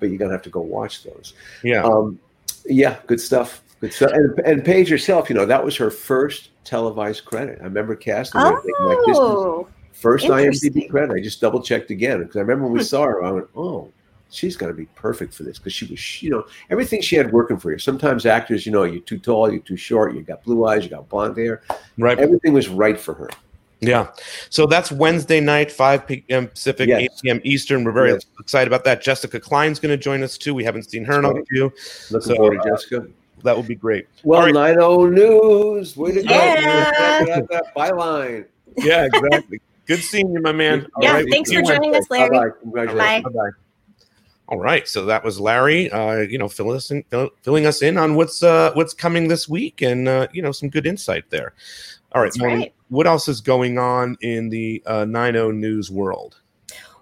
But 0.00 0.08
you're 0.08 0.18
gonna 0.18 0.32
have 0.32 0.42
to 0.42 0.50
go 0.50 0.60
watch 0.60 1.02
those. 1.04 1.34
Yeah. 1.62 1.82
Um, 1.84 2.18
yeah, 2.66 2.96
good 3.06 3.20
stuff. 3.20 3.62
Good 3.80 3.92
stuff. 3.92 4.12
And, 4.12 4.38
and 4.40 4.64
Paige 4.64 4.88
herself, 4.88 5.28
you 5.28 5.34
know, 5.36 5.44
that 5.46 5.62
was 5.62 5.76
her 5.76 5.90
first 5.90 6.50
televised 6.64 7.24
credit. 7.26 7.58
I 7.60 7.64
remember 7.64 7.94
casting 7.94 8.40
her. 8.40 8.52
like, 8.52 8.62
this 8.62 9.16
is 9.16 9.18
Oh, 9.18 9.68
First 9.94 10.26
IMDb 10.26 10.88
credit. 10.90 11.14
I 11.14 11.20
just 11.20 11.40
double 11.40 11.62
checked 11.62 11.90
again 11.90 12.18
because 12.20 12.36
I 12.36 12.40
remember 12.40 12.64
when 12.64 12.72
we 12.74 12.80
Hmm. 12.80 12.84
saw 12.84 13.04
her, 13.04 13.24
I 13.24 13.30
went, 13.30 13.46
"Oh, 13.56 13.88
she's 14.30 14.56
going 14.56 14.70
to 14.72 14.76
be 14.76 14.86
perfect 14.94 15.32
for 15.32 15.44
this." 15.44 15.58
Because 15.58 15.72
she 15.72 15.86
was, 15.86 16.22
you 16.22 16.30
know, 16.30 16.44
everything 16.70 17.00
she 17.00 17.16
had 17.16 17.32
working 17.32 17.56
for 17.56 17.72
you. 17.72 17.78
Sometimes 17.78 18.26
actors, 18.26 18.66
you 18.66 18.72
know, 18.72 18.82
you're 18.84 19.00
too 19.02 19.18
tall, 19.18 19.50
you're 19.50 19.60
too 19.62 19.76
short, 19.76 20.14
you 20.14 20.22
got 20.22 20.42
blue 20.44 20.66
eyes, 20.66 20.84
you 20.84 20.90
got 20.90 21.08
blonde 21.08 21.36
hair. 21.36 21.62
right. 21.98 22.18
Everything 22.18 22.52
was 22.52 22.68
right 22.68 22.98
for 22.98 23.14
her. 23.14 23.30
Yeah. 23.80 24.08
So 24.50 24.66
that's 24.66 24.90
Wednesday 24.90 25.40
night, 25.40 25.70
5 25.70 26.06
p.m. 26.06 26.48
Pacific, 26.48 26.88
Yes. 26.88 27.00
8 27.02 27.10
p.m. 27.22 27.40
Eastern. 27.44 27.84
We're 27.84 27.92
very 27.92 28.12
Yes. 28.12 28.24
excited 28.40 28.66
about 28.66 28.84
that. 28.84 29.02
Jessica 29.02 29.38
Klein's 29.38 29.78
going 29.78 29.90
to 29.96 30.02
join 30.02 30.22
us 30.22 30.38
too. 30.38 30.54
We 30.54 30.64
haven't 30.64 30.84
seen 30.90 31.04
her 31.04 31.18
in 31.18 31.24
a 31.26 31.44
few. 31.50 31.72
Looking 32.10 32.20
So, 32.28 32.34
forward 32.36 32.62
to 32.62 32.68
uh, 32.68 32.76
Jessica. 32.76 33.06
That 33.42 33.56
would 33.56 33.68
be 33.68 33.74
great. 33.74 34.06
Well, 34.22 34.40
all 34.40 34.46
right. 34.46 34.76
90 34.76 35.10
News. 35.10 35.96
Way 35.98 36.12
to 36.12 36.22
go. 36.22 36.34
Yeah. 36.34 37.40
That 37.50 37.74
byline. 37.76 38.46
Yeah, 38.78 39.04
exactly. 39.04 39.60
Good 39.86 40.00
seeing 40.00 40.32
you, 40.32 40.40
my 40.40 40.52
man. 40.52 40.86
Yeah, 41.00 41.12
right. 41.12 41.26
thanks 41.30 41.50
See 41.50 41.56
for 41.56 41.62
you 41.62 41.66
joining 41.66 41.94
us, 41.94 42.08
Larry. 42.10 42.30
Bye-bye. 42.30 42.50
Congratulations. 42.62 43.24
Bye. 43.24 43.30
Bye-bye. 43.30 43.50
All 44.48 44.58
right, 44.58 44.86
so 44.86 45.06
that 45.06 45.24
was 45.24 45.40
Larry, 45.40 45.90
uh, 45.90 46.18
you 46.20 46.36
know, 46.36 46.48
filling 46.48 46.76
us 46.76 46.90
in, 46.90 47.02
fill, 47.04 47.30
filling 47.42 47.64
us 47.64 47.80
in 47.80 47.96
on 47.96 48.14
what's 48.14 48.42
uh, 48.42 48.72
what's 48.74 48.92
coming 48.92 49.28
this 49.28 49.48
week, 49.48 49.80
and 49.80 50.06
uh, 50.06 50.26
you 50.32 50.42
know, 50.42 50.52
some 50.52 50.68
good 50.68 50.86
insight 50.86 51.30
there. 51.30 51.54
All 52.12 52.20
right, 52.20 52.32
That's 52.32 52.44
right. 52.44 52.74
what 52.90 53.06
else 53.06 53.26
is 53.26 53.40
going 53.40 53.78
on 53.78 54.16
in 54.20 54.50
the 54.50 54.82
uh, 54.86 55.04
90 55.06 55.52
news 55.52 55.90
world? 55.90 56.36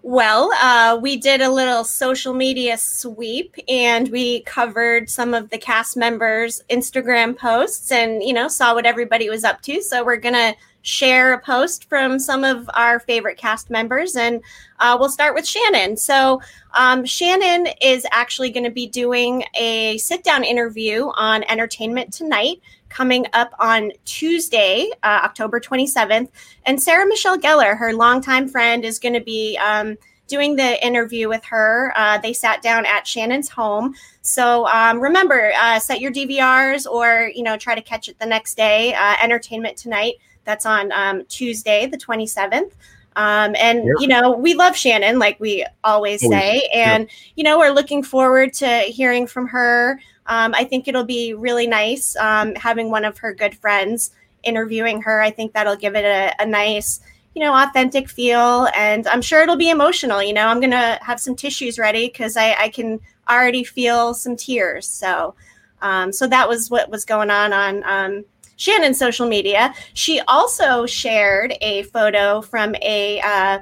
Well, 0.05 0.51
uh, 0.55 0.99
we 1.01 1.17
did 1.17 1.43
a 1.43 1.51
little 1.51 1.85
social 1.85 2.35
media 2.35 2.77
sweep 2.77 3.55
and 3.69 4.09
we 4.09 4.41
covered 4.41 5.09
some 5.09 5.33
of 5.33 5.51
the 5.51 5.59
cast 5.59 5.97
members' 5.97 6.61
Instagram 6.69 7.37
posts 7.37 7.93
and, 7.93 8.21
you 8.21 8.33
know, 8.33 8.49
saw 8.49 8.75
what 8.75 8.85
everybody 8.85 9.29
was 9.29 9.45
up 9.45 9.61
to. 9.62 9.81
So 9.81 10.05
we're 10.05 10.17
going 10.17 10.35
to 10.35 10.57
share 10.83 11.33
a 11.33 11.39
post 11.39 11.89
from 11.89 12.19
some 12.19 12.45
of 12.45 12.69
our 12.75 13.01
favorite 13.01 13.39
cast 13.39 13.71
members 13.71 14.17
and 14.17 14.43
uh, 14.81 14.97
we'll 14.99 15.09
start 15.09 15.35
with 15.35 15.45
Shannen. 15.45 15.99
So 15.99 16.41
um, 16.75 17.05
Shannen 17.05 17.73
is 17.81 18.05
actually 18.11 18.51
going 18.51 18.65
to 18.65 18.71
be 18.71 18.87
doing 18.87 19.45
a 19.59 19.97
sit 19.99 20.25
down 20.25 20.45
interview 20.45 21.11
on 21.17 21.45
Entertainment 21.45 22.12
Tonight 22.12 22.61
coming 22.89 23.27
up 23.33 23.55
on 23.59 23.93
Tuesday, 24.05 24.91
uh, 25.03 25.21
October 25.23 25.61
27th. 25.61 26.29
And 26.67 26.83
Sarah 26.83 27.07
Michelle 27.07 27.39
Gellar, 27.39 27.77
her 27.79 27.95
longtime 27.95 28.49
friend, 28.49 28.85
is 28.85 28.99
going 28.99 29.15
to 29.15 29.21
be 29.21 29.57
um, 29.57 29.97
doing 30.27 30.57
the 30.57 30.85
interview 30.85 31.29
with 31.29 31.45
her. 31.45 31.93
Uh, 31.97 32.19
they 32.19 32.33
sat 32.33 32.62
down 32.62 32.87
at 32.87 33.05
Shannen's 33.05 33.49
home. 33.49 33.95
So 34.23 34.67
um, 34.67 35.01
remember, 35.01 35.53
uh, 35.59 35.79
set 35.79 36.01
your 36.01 36.12
DVRs 36.12 36.91
or 36.91 37.31
you 37.35 37.43
know 37.43 37.57
try 37.57 37.75
to 37.75 37.83
catch 37.83 38.09
it 38.09 38.19
the 38.19 38.27
next 38.27 38.57
day. 38.57 38.95
Uh, 38.95 39.17
Entertainment 39.23 39.77
Tonight. 39.77 40.15
That's 40.45 40.67
on 40.67 40.93
um, 40.93 41.25
Tuesday, 41.27 41.87
the 41.87 41.99
27th. 41.99 42.73
Um, 43.15 43.55
and 43.61 43.85
Yeah. 43.85 43.93
you 43.99 44.09
know 44.09 44.33
we 44.33 44.55
love 44.55 44.75
Shannen, 44.75 45.19
like 45.19 45.39
we 45.39 45.67
always, 45.85 46.23
Always, 46.23 46.39
say, 46.39 46.69
and 46.73 47.09
you 47.37 47.45
know 47.45 47.59
we're 47.59 47.71
looking 47.73 48.03
forward 48.03 48.55
to 48.55 48.79
hearing 48.81 49.27
from 49.27 49.49
her. 49.49 50.01
Um, 50.27 50.55
I 50.55 50.65
think 50.65 50.89
it'll 50.89 51.05
be 51.05 51.35
really 51.35 51.67
nice 51.67 52.17
um, 52.17 52.55
having 52.55 52.91
one 52.91 53.05
of 53.05 53.19
her 53.19 53.35
good 53.35 53.55
friends 53.59 54.13
interviewing 54.45 55.03
her. 55.03 55.21
I 55.21 55.31
think 55.31 55.53
that'll 55.53 55.77
give 55.77 55.95
it 55.95 56.05
a, 56.05 56.33
a 56.43 56.47
nice, 56.47 57.01
you 57.35 57.43
know, 57.43 57.53
authentic 57.55 58.09
feel. 58.09 58.69
And 58.75 59.07
I'm 59.09 59.21
sure 59.21 59.43
it'll 59.43 59.57
be 59.57 59.71
emotional. 59.71 60.23
You 60.23 60.33
know, 60.33 60.47
I'm 60.47 60.61
going 60.61 60.71
to 60.71 60.99
have 61.03 61.21
some 61.21 61.37
tissues 61.37 61.79
ready 61.79 62.07
because 62.07 62.37
I, 62.37 62.55
I 62.55 62.69
can 62.69 62.99
already 63.29 63.63
feel 63.65 64.15
some 64.15 64.37
tears. 64.37 64.87
So, 64.87 65.35
Um, 65.83 66.13
so 66.13 66.27
that 66.29 66.49
was 66.49 66.71
what 66.71 66.89
was 66.89 67.05
going 67.05 67.31
on 67.31 67.53
on 67.53 67.83
um, 67.85 68.25
Shannen's 68.62 68.97
social 68.97 69.26
media. 69.26 69.75
She 69.95 70.21
also 70.28 70.87
shared 70.87 71.54
a 71.61 71.83
photo 71.85 72.40
from 72.40 72.76
a, 72.81 73.21
uh, 73.21 73.59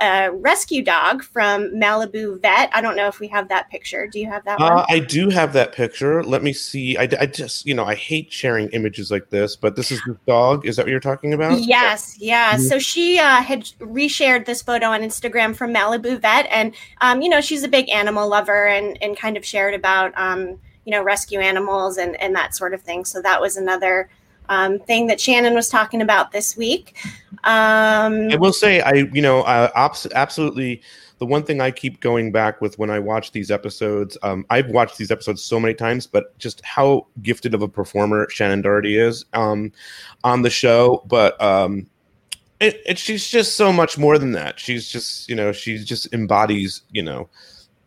a, 0.00 0.30
rescue 0.32 0.82
dog 0.82 1.22
from 1.22 1.70
Malibu 1.74 2.40
Vet. 2.40 2.70
I 2.72 2.80
don't 2.80 2.96
know 2.96 3.08
if 3.08 3.20
we 3.20 3.28
have 3.28 3.48
that 3.50 3.68
picture. 3.68 4.06
Do 4.06 4.18
you 4.18 4.26
have 4.26 4.42
that 4.46 4.58
uh, 4.58 4.86
I 4.88 5.00
do 5.00 5.28
have 5.28 5.52
that 5.52 5.72
picture. 5.72 6.24
Let 6.24 6.42
me 6.42 6.54
see. 6.54 6.96
I, 6.96 7.02
I 7.20 7.26
just, 7.26 7.66
you 7.66 7.74
know, 7.74 7.84
I 7.84 7.94
hate 7.94 8.32
sharing 8.32 8.70
images 8.70 9.10
like 9.10 9.28
this, 9.28 9.54
but 9.54 9.76
this 9.76 9.92
is 9.92 10.00
the 10.06 10.16
dog. 10.26 10.64
Is 10.66 10.76
that 10.76 10.86
what 10.86 10.92
you're 10.92 11.00
talking 11.00 11.34
about? 11.34 11.60
Yes, 11.60 12.16
yeah. 12.18 12.54
Mm-hmm. 12.54 12.62
So 12.62 12.78
she 12.78 13.18
uh, 13.18 13.42
had 13.42 13.64
reshared 13.80 14.46
this 14.46 14.62
photo 14.62 14.86
on 14.86 15.02
Instagram 15.02 15.54
from 15.54 15.74
Malibu 15.74 16.18
Vet, 16.22 16.46
and 16.50 16.74
um, 17.02 17.20
you 17.20 17.28
know, 17.28 17.42
she's 17.42 17.64
a 17.64 17.68
big 17.68 17.90
animal 17.90 18.26
lover, 18.28 18.66
and 18.66 18.96
and 19.02 19.14
kind 19.14 19.36
of 19.36 19.44
shared 19.44 19.74
about 19.74 20.16
um, 20.16 20.58
you 20.86 20.92
know 20.92 21.02
rescue 21.02 21.38
animals 21.38 21.98
and 21.98 22.18
and 22.18 22.34
that 22.34 22.54
sort 22.54 22.72
of 22.72 22.80
thing. 22.80 23.04
So 23.04 23.20
that 23.20 23.42
was 23.42 23.58
another 23.58 24.08
um, 24.48 24.78
thing 24.80 25.06
that 25.08 25.18
Shannen 25.18 25.54
was 25.54 25.68
talking 25.68 26.02
about 26.02 26.32
this 26.32 26.56
week. 26.56 26.96
Um, 27.44 28.28
I 28.30 28.36
will 28.36 28.52
say, 28.52 28.80
I 28.80 28.92
you 29.12 29.22
know, 29.22 29.44
absolutely. 29.46 30.82
The 31.18 31.26
one 31.26 31.42
thing 31.42 31.60
I 31.60 31.72
keep 31.72 31.98
going 31.98 32.30
back 32.30 32.60
with 32.60 32.78
when 32.78 32.90
I 32.90 33.00
watch 33.00 33.32
these 33.32 33.50
episodes, 33.50 34.16
um, 34.22 34.46
I've 34.50 34.68
watched 34.68 34.98
these 34.98 35.10
episodes 35.10 35.42
so 35.42 35.58
many 35.58 35.74
times, 35.74 36.06
but 36.06 36.38
just 36.38 36.64
how 36.64 37.08
gifted 37.22 37.54
of 37.54 37.62
a 37.62 37.66
performer 37.66 38.28
Shannen 38.28 38.62
Doherty 38.62 38.96
is 38.96 39.24
um, 39.32 39.72
on 40.22 40.42
the 40.42 40.50
show. 40.50 41.02
But 41.06 41.40
um, 41.42 41.88
it, 42.60 42.82
it, 42.86 42.98
she's 42.98 43.28
just 43.28 43.56
so 43.56 43.72
much 43.72 43.98
more 43.98 44.18
than 44.18 44.32
that. 44.32 44.60
She's 44.60 44.88
just, 44.88 45.28
you 45.28 45.34
know, 45.34 45.50
she 45.50 45.78
just 45.78 46.12
embodies, 46.12 46.82
you 46.92 47.02
know, 47.02 47.28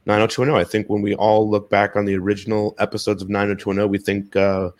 90210. 0.05 0.59
I 0.59 0.69
think 0.69 0.89
when 0.89 1.01
we 1.01 1.15
all 1.15 1.49
look 1.49 1.69
back 1.69 1.95
on 1.95 2.05
the 2.05 2.15
original 2.15 2.75
episodes 2.79 3.21
of 3.21 3.29
90210, 3.29 3.89
we 3.89 3.97
think 3.97 4.35
uh, 4.35 4.71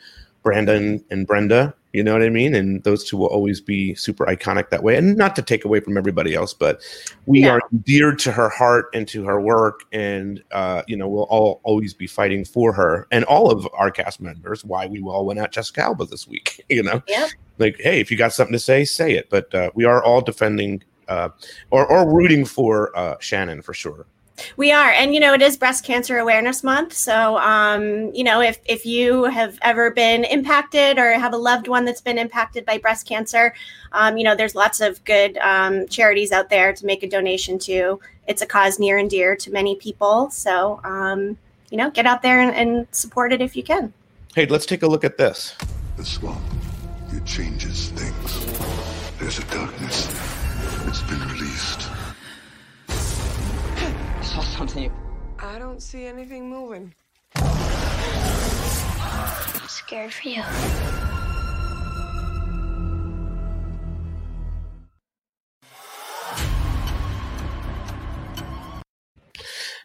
Brandon 0.43 1.03
and 1.09 1.27
Brenda. 1.27 1.73
You 1.93 2.03
know 2.03 2.13
what 2.13 2.23
I 2.23 2.29
mean? 2.29 2.55
And 2.55 2.81
those 2.83 3.03
two 3.03 3.17
will 3.17 3.27
always 3.27 3.59
be 3.59 3.93
super 3.95 4.25
iconic 4.25 4.69
that 4.69 4.81
way. 4.81 4.95
And 4.95 5.17
not 5.17 5.35
to 5.35 5.41
take 5.41 5.65
away 5.65 5.81
from 5.81 5.97
everybody 5.97 6.33
else, 6.33 6.53
but 6.53 6.81
we 7.25 7.41
yeah. 7.41 7.49
are 7.49 7.61
dear 7.83 8.15
to 8.15 8.31
her 8.31 8.47
heart 8.47 8.85
and 8.93 9.05
to 9.09 9.25
her 9.25 9.41
work. 9.41 9.81
And, 9.91 10.41
uh, 10.51 10.83
you 10.87 10.95
know, 10.95 11.09
we'll 11.09 11.23
all 11.23 11.59
always 11.63 11.93
be 11.93 12.07
fighting 12.07 12.45
for 12.45 12.71
her 12.71 13.07
and 13.11 13.25
all 13.25 13.51
of 13.51 13.67
our 13.73 13.91
cast 13.91 14.21
members. 14.21 14.63
Why 14.63 14.85
we 14.85 15.01
all 15.01 15.25
went 15.25 15.39
at 15.39 15.51
Jessica 15.51 15.81
Alba 15.81 16.05
this 16.05 16.27
week, 16.27 16.63
you 16.69 16.81
know? 16.81 17.03
Yeah. 17.07 17.27
Like, 17.57 17.75
hey, 17.79 17.99
if 17.99 18.09
you 18.09 18.17
got 18.17 18.31
something 18.31 18.53
to 18.53 18.59
say, 18.59 18.85
say 18.85 19.13
it. 19.13 19.29
But 19.29 19.53
uh, 19.53 19.71
we 19.75 19.83
are 19.83 20.01
all 20.01 20.21
defending 20.21 20.83
uh, 21.09 21.29
or, 21.71 21.85
or 21.85 22.09
rooting 22.09 22.45
for 22.45 22.97
uh, 22.97 23.17
Shannen 23.17 23.61
for 23.61 23.73
sure. 23.73 24.05
We 24.57 24.71
are, 24.71 24.89
and 24.91 25.13
you 25.13 25.19
know, 25.19 25.33
it 25.33 25.41
is 25.41 25.57
Breast 25.57 25.83
Cancer 25.83 26.17
Awareness 26.17 26.63
Month. 26.63 26.93
So, 26.93 27.37
um, 27.37 28.13
you 28.13 28.23
know, 28.23 28.41
if 28.41 28.59
if 28.65 28.85
you 28.85 29.25
have 29.25 29.57
ever 29.61 29.91
been 29.91 30.23
impacted 30.23 30.97
or 30.97 31.11
have 31.13 31.33
a 31.33 31.37
loved 31.37 31.67
one 31.67 31.85
that's 31.85 32.01
been 32.01 32.17
impacted 32.17 32.65
by 32.65 32.77
breast 32.77 33.07
cancer, 33.07 33.53
um, 33.91 34.17
you 34.17 34.23
know, 34.23 34.35
there's 34.35 34.55
lots 34.55 34.81
of 34.81 35.03
good 35.05 35.37
um, 35.39 35.87
charities 35.87 36.31
out 36.31 36.49
there 36.49 36.73
to 36.73 36.85
make 36.85 37.03
a 37.03 37.09
donation 37.09 37.59
to. 37.59 37.99
It's 38.27 38.41
a 38.41 38.45
cause 38.45 38.79
near 38.79 38.97
and 38.97 39.09
dear 39.09 39.35
to 39.35 39.51
many 39.51 39.75
people. 39.75 40.29
So, 40.29 40.79
um, 40.83 41.37
you 41.69 41.77
know, 41.77 41.89
get 41.89 42.05
out 42.05 42.21
there 42.21 42.39
and, 42.39 42.55
and 42.55 42.87
support 42.91 43.33
it 43.33 43.41
if 43.41 43.55
you 43.55 43.63
can. 43.63 43.93
Hey, 44.35 44.45
let's 44.45 44.65
take 44.65 44.83
a 44.83 44.87
look 44.87 45.03
at 45.03 45.17
this. 45.17 45.55
The 45.97 46.05
swamp, 46.05 46.41
it 47.11 47.25
changes 47.25 47.89
things. 47.89 49.19
There's 49.19 49.39
a 49.39 49.43
darkness. 49.45 50.07
It's 50.87 51.01
been 51.03 51.19
released 51.27 51.80
saw 54.31 54.41
something. 54.43 54.89
I 55.39 55.59
don't 55.59 55.81
see 55.81 56.05
anything 56.05 56.49
moving. 56.49 56.93
I'm 57.35 57.43
scared 59.67 60.13
for 60.13 60.29
you. 60.29 60.41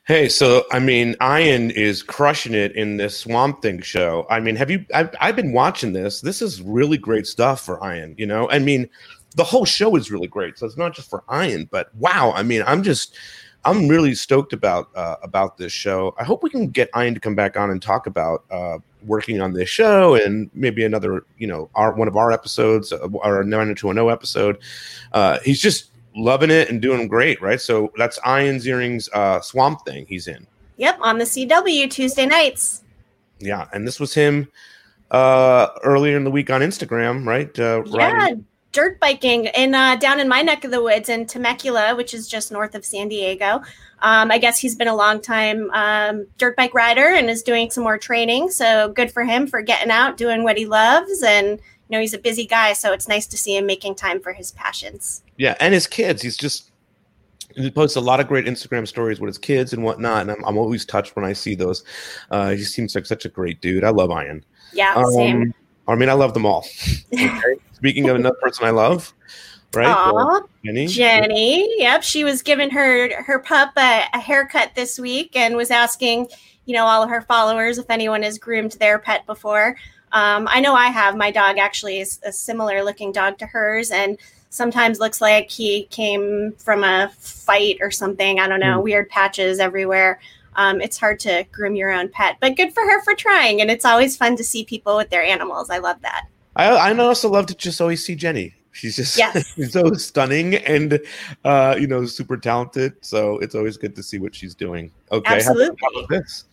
Hey, 0.07 0.29
so 0.29 0.65
I 0.71 0.79
mean, 0.79 1.17
Ian 1.21 1.73
is 1.73 2.05
crushing 2.05 2.55
it 2.55 2.71
in 2.77 2.99
this 2.99 3.19
Swamp 3.19 3.63
Thing 3.63 3.81
show. 3.81 4.29
I 4.31 4.39
mean, 4.39 4.55
have 4.55 4.71
you? 4.71 4.87
I've, 4.95 5.13
I've 5.21 5.35
been 5.35 5.53
watching 5.53 5.93
this. 5.93 6.21
This 6.21 6.41
is 6.41 6.63
really 6.63 6.99
great 6.99 7.27
stuff 7.27 7.61
for 7.63 7.81
Ian. 7.83 8.15
You 8.17 8.27
know, 8.27 8.49
I 8.49 8.61
mean, 8.61 8.89
the 9.35 9.43
whole 9.43 9.65
show 9.65 9.97
is 9.97 10.13
really 10.13 10.29
great. 10.29 10.57
So 10.57 10.67
it's 10.67 10.77
not 10.77 10.95
just 10.95 11.11
for 11.11 11.25
Ian, 11.35 11.69
but 11.73 11.93
wow. 11.97 12.33
I 12.37 12.45
mean, 12.45 12.63
I'm 12.65 12.85
just 12.85 13.17
I'm 13.67 13.89
really 13.89 14.15
stoked 14.15 14.53
about 14.53 14.89
uh, 14.95 15.17
about 15.23 15.59
this 15.59 15.73
show. 15.73 16.15
I 16.19 16.25
hope 16.25 16.43
we 16.45 16.51
can 16.51 16.69
get 16.69 16.89
Ian 16.97 17.15
to 17.15 17.21
come 17.21 17.35
back 17.35 17.57
on 17.57 17.71
and 17.71 17.83
talk 17.83 18.07
about 18.07 18.45
uh, 18.51 18.79
working 19.05 19.41
on 19.41 19.53
this 19.53 19.69
show 19.69 20.15
and 20.15 20.49
maybe 20.55 20.85
another, 20.85 21.25
you 21.37 21.49
know, 21.49 21.69
our 21.75 21.93
one 21.93 22.07
of 22.07 22.17
our 22.17 22.31
episodes, 22.31 22.93
uh, 22.93 23.09
our 23.23 23.43
90210 23.43 24.13
episode. 24.13 24.59
Uh, 25.13 25.39
he's 25.45 25.61
just 25.61 25.91
loving 26.15 26.51
it 26.51 26.71
and 26.71 26.81
doing 26.81 27.09
great, 27.09 27.43
right? 27.43 27.61
So 27.61 27.93
that's 27.97 28.19
Ian 28.25 28.57
Ziering's 28.57 29.09
uh, 29.13 29.41
Swamp 29.41 29.85
Thing. 29.85 30.07
He's 30.09 30.29
in. 30.29 30.47
Yep, 30.77 30.99
on 31.01 31.19
the 31.19 31.25
CW 31.25 31.91
Tuesday 31.91 32.27
nights. 32.27 32.85
Yeah, 33.41 33.67
and 33.73 33.87
this 33.87 33.99
was 33.99 34.15
him 34.15 34.49
uh, 35.11 35.69
earlier 35.83 36.17
in 36.17 36.23
the 36.23 36.31
week 36.31 36.51
on 36.51 36.61
Instagram, 36.61 37.27
right? 37.27 37.59
Uh, 37.59 37.83
yeah, 37.87 38.13
riding 38.13 38.47
dirt 38.77 39.01
biking 39.01 39.47
in 39.47 39.75
uh, 39.75 39.97
down 39.97 40.21
in 40.21 40.29
my 40.29 40.43
neck 40.43 40.63
of 40.63 40.71
the 40.71 40.83
woods 40.83 41.09
in 41.09 41.25
Temecula, 41.25 41.97
which 41.97 42.13
is 42.13 42.29
just 42.29 42.53
north 42.53 42.75
of 42.75 42.85
San 42.85 43.09
Diego. 43.09 43.63
Um, 44.03 44.31
I 44.31 44.37
guess 44.37 44.59
he's 44.59 44.77
been 44.77 44.87
a 44.87 44.95
long 44.95 45.23
time 45.23 45.71
um, 45.71 46.27
dirt 46.37 46.57
bike 46.57 46.75
rider 46.75 47.07
and 47.07 47.31
is 47.31 47.43
doing 47.43 47.71
some 47.71 47.85
more 47.85 47.97
training. 47.97 48.51
So 48.51 48.93
good 48.93 49.11
for 49.11 49.25
him 49.25 49.47
for 49.47 49.63
getting 49.63 49.91
out, 49.91 50.19
doing 50.19 50.45
what 50.45 50.59
he 50.59 50.67
loves, 50.67 51.23
and 51.23 51.49
you 51.49 51.59
know 51.89 52.01
he's 52.01 52.13
a 52.13 52.19
busy 52.19 52.45
guy. 52.45 52.75
So 52.75 52.93
it's 52.93 53.09
nice 53.09 53.27
to 53.29 53.39
see 53.39 53.57
him 53.57 53.65
making 53.65 53.95
time 53.95 54.21
for 54.21 54.35
his 54.35 54.53
passions. 54.53 55.23
Yeah, 55.39 55.57
and 55.59 55.73
his 55.73 55.87
kids. 55.87 56.21
He's 56.21 56.37
just 56.37 56.71
he 57.55 57.71
posts 57.71 57.97
a 57.97 58.01
lot 58.03 58.21
of 58.21 58.29
great 58.29 58.45
Instagram 58.45 58.87
stories 58.87 59.21
with 59.21 59.29
his 59.29 59.39
kids 59.39 59.73
and 59.73 59.85
whatnot, 59.85 60.21
and 60.21 60.33
I'm, 60.33 60.45
I'm 60.45 60.59
always 60.59 60.85
touched 60.85 61.17
when 61.17 61.25
I 61.25 61.33
see 61.33 61.55
those. 61.55 61.83
Uh, 62.31 62.51
he 62.51 62.63
seems 62.63 62.95
like 62.95 63.07
such 63.07 63.25
a 63.25 63.31
great 63.31 63.63
dude. 63.63 63.85
I 63.85 63.89
love 63.89 64.11
Ian. 64.11 64.45
Yeah, 64.75 64.93
um, 64.95 65.11
same. 65.13 65.55
I 65.89 65.95
mean, 65.95 66.11
I 66.11 66.15
love 66.15 66.35
them 66.35 66.45
all. 66.45 66.67
Okay? 67.15 67.57
Speaking 67.77 68.09
of 68.09 68.17
another 68.17 68.37
person 68.41 68.65
I 68.65 68.71
love, 68.71 69.13
right? 69.75 69.87
Aww, 69.87 70.49
Jenny. 70.65 70.87
Jenny. 70.87 71.81
Yep, 71.83 72.03
she 72.03 72.25
was 72.25 72.43
giving 72.43 72.71
her 72.71 73.23
her 73.23 73.39
pup 73.39 73.73
a, 73.77 74.05
a, 74.15 74.19
haircut 74.19 74.75
this 74.75 74.99
week 74.99 75.37
and 75.37 75.57
was 75.57 75.71
asking, 75.71 76.29
you 76.65 76.75
know, 76.75 76.87
all 76.87 77.03
of 77.03 77.11
her 77.11 77.21
followers 77.21 77.77
if 77.77 77.91
anyone 77.91 78.23
has 78.23 78.39
groomed 78.39 78.73
their 78.73 78.99
pet 78.99 79.27
before. 79.27 79.77
Um, 80.13 80.49
I 80.51 80.61
know 80.61 80.75
I 80.75 80.87
have. 80.87 81.17
My 81.17 81.31
dog 81.31 81.59
actually 81.59 82.01
is 82.01 82.19
a 82.25 82.33
similar 82.33 82.83
looking 82.83 83.13
dog 83.13 83.37
to 83.39 83.47
hers, 83.47 83.91
and 83.91 84.17
sometimes 84.49 84.99
looks 84.99 85.21
like 85.21 85.51
he 85.51 85.85
came 85.91 86.53
from 86.57 86.83
a 86.83 87.13
fight 87.19 87.77
or 87.83 87.91
something. 87.91 88.41
I 88.41 88.49
don't 88.49 88.61
know, 88.61 88.81
mm. 88.81 88.85
weird 88.85 89.11
patches 89.11 89.59
everywhere. 89.59 90.19
Um, 90.55 90.81
it's 90.81 90.97
hard 90.97 91.21
to 91.21 91.45
groom 91.53 91.77
your 91.77 91.93
own 91.93 92.09
pet, 92.09 92.39
but 92.41 92.57
good 92.57 92.73
for 92.73 92.83
her 92.83 93.03
for 93.03 93.15
trying. 93.15 93.61
And 93.61 93.71
it's 93.71 93.85
always 93.85 94.17
fun 94.17 94.37
to 94.37 94.45
see 94.45 94.65
people 94.65 94.97
with 94.97 95.11
their 95.11 95.23
animals. 95.23 95.69
I 95.69 95.79
love 95.79 96.01
that. 96.01 96.27
I, 96.57 96.91
I 96.91 96.99
also 96.99 97.29
love 97.29 97.47
to 97.47 97.55
just 97.55 97.81
always 97.81 98.05
see 98.05 98.15
Jenny. 98.15 98.55
She's 98.73 98.97
just 98.97 99.17
yes. 99.17 99.55
so 99.71 99.95
stunning 99.95 100.57
and 100.57 101.01
uh, 101.45 101.77
you 101.79 101.87
know 101.87 102.05
super 102.05 102.37
talented. 102.37 102.95
So 103.01 103.39
it's 103.39 103.55
always 103.55 103.77
good 103.77 103.95
to 103.97 104.03
see 104.03 104.19
what 104.19 104.35
she's 104.35 104.55
doing. 104.55 104.91
Okay, 105.13 105.37
absolutely. 105.37 105.77
this? 106.11 106.45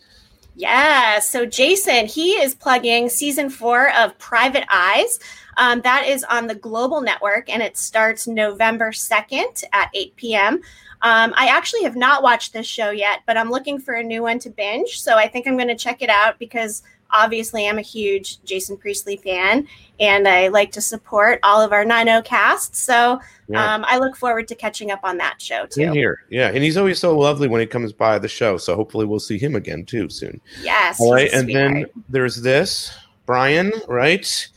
Yeah. 0.56 1.20
So 1.20 1.46
Jason, 1.46 2.06
he 2.06 2.34
is 2.34 2.56
plugging 2.56 3.10
season 3.10 3.50
four 3.50 3.92
of 3.94 4.18
Private 4.20 4.66
Eyes. 4.70 5.20
Um, 5.58 5.82
that 5.82 6.08
is 6.08 6.24
on 6.24 6.48
the 6.48 6.56
Global 6.56 7.02
Network, 7.02 7.50
and 7.50 7.62
it 7.62 7.78
starts 7.78 8.28
November 8.28 8.92
second 8.92 9.63
at 9.74 9.89
eight 9.94 10.16
p.m. 10.16 10.62
Um, 11.02 11.34
I 11.36 11.48
actually 11.48 11.84
have 11.84 11.98
not 11.98 12.24
watched 12.24 12.54
this 12.54 12.66
show 12.66 12.89
yet, 12.92 13.20
but 13.28 13.36
I'm 13.36 13.50
looking 13.52 13.78
for 13.78 13.96
a 13.96 14.04
new 14.04 14.22
one 14.22 14.39
to 14.39 14.50
binge. 14.50 15.02
So 15.02 15.18
I 15.18 15.28
think 15.28 15.46
I'm 15.46 15.58
going 15.58 15.68
to 15.68 15.76
check 15.76 16.02
it 16.02 16.10
out 16.10 16.39
because 16.39 16.82
obviously 17.13 17.67
I'm 17.67 17.78
a 17.78 17.84
huge 17.84 18.43
Jason 18.43 18.76
Priestley 18.76 19.17
fan 19.17 19.67
and 19.99 20.28
I 20.28 20.49
like 20.49 20.71
to 20.73 20.82
support 20.82 21.39
all 21.43 21.62
of 21.62 21.71
our 21.71 21.86
9 21.86 22.23
cast. 22.23 22.76
So 22.76 23.21
yeah. 23.47 23.73
um, 23.73 23.86
I 23.88 23.99
look 23.99 24.15
forward 24.17 24.47
to 24.49 24.56
catching 24.56 24.91
up 24.91 24.99
on 25.04 25.17
that 25.17 25.41
show 25.41 25.65
too. 25.65 25.82
In 25.82 25.93
here. 25.93 26.23
Yeah. 26.30 26.49
And 26.49 26.63
he's 26.63 26.76
always 26.76 26.99
so 26.99 27.17
lovely 27.17 27.47
when 27.47 27.62
he 27.62 27.67
comes 27.67 27.93
by 27.93 28.19
the 28.19 28.28
show. 28.28 28.58
So 28.58 28.76
hopefully 28.76 29.06
we'll 29.06 29.19
see 29.19 29.38
him 29.38 29.56
again 29.56 29.86
too 29.86 30.10
soon. 30.10 30.41
Yes. 30.62 30.99
All 30.99 31.13
right. 31.13 31.32
And 31.32 31.47
then 31.47 31.86
there's 32.10 32.41
this 32.41 32.91
Brian, 33.26 33.71
right? 33.88 34.49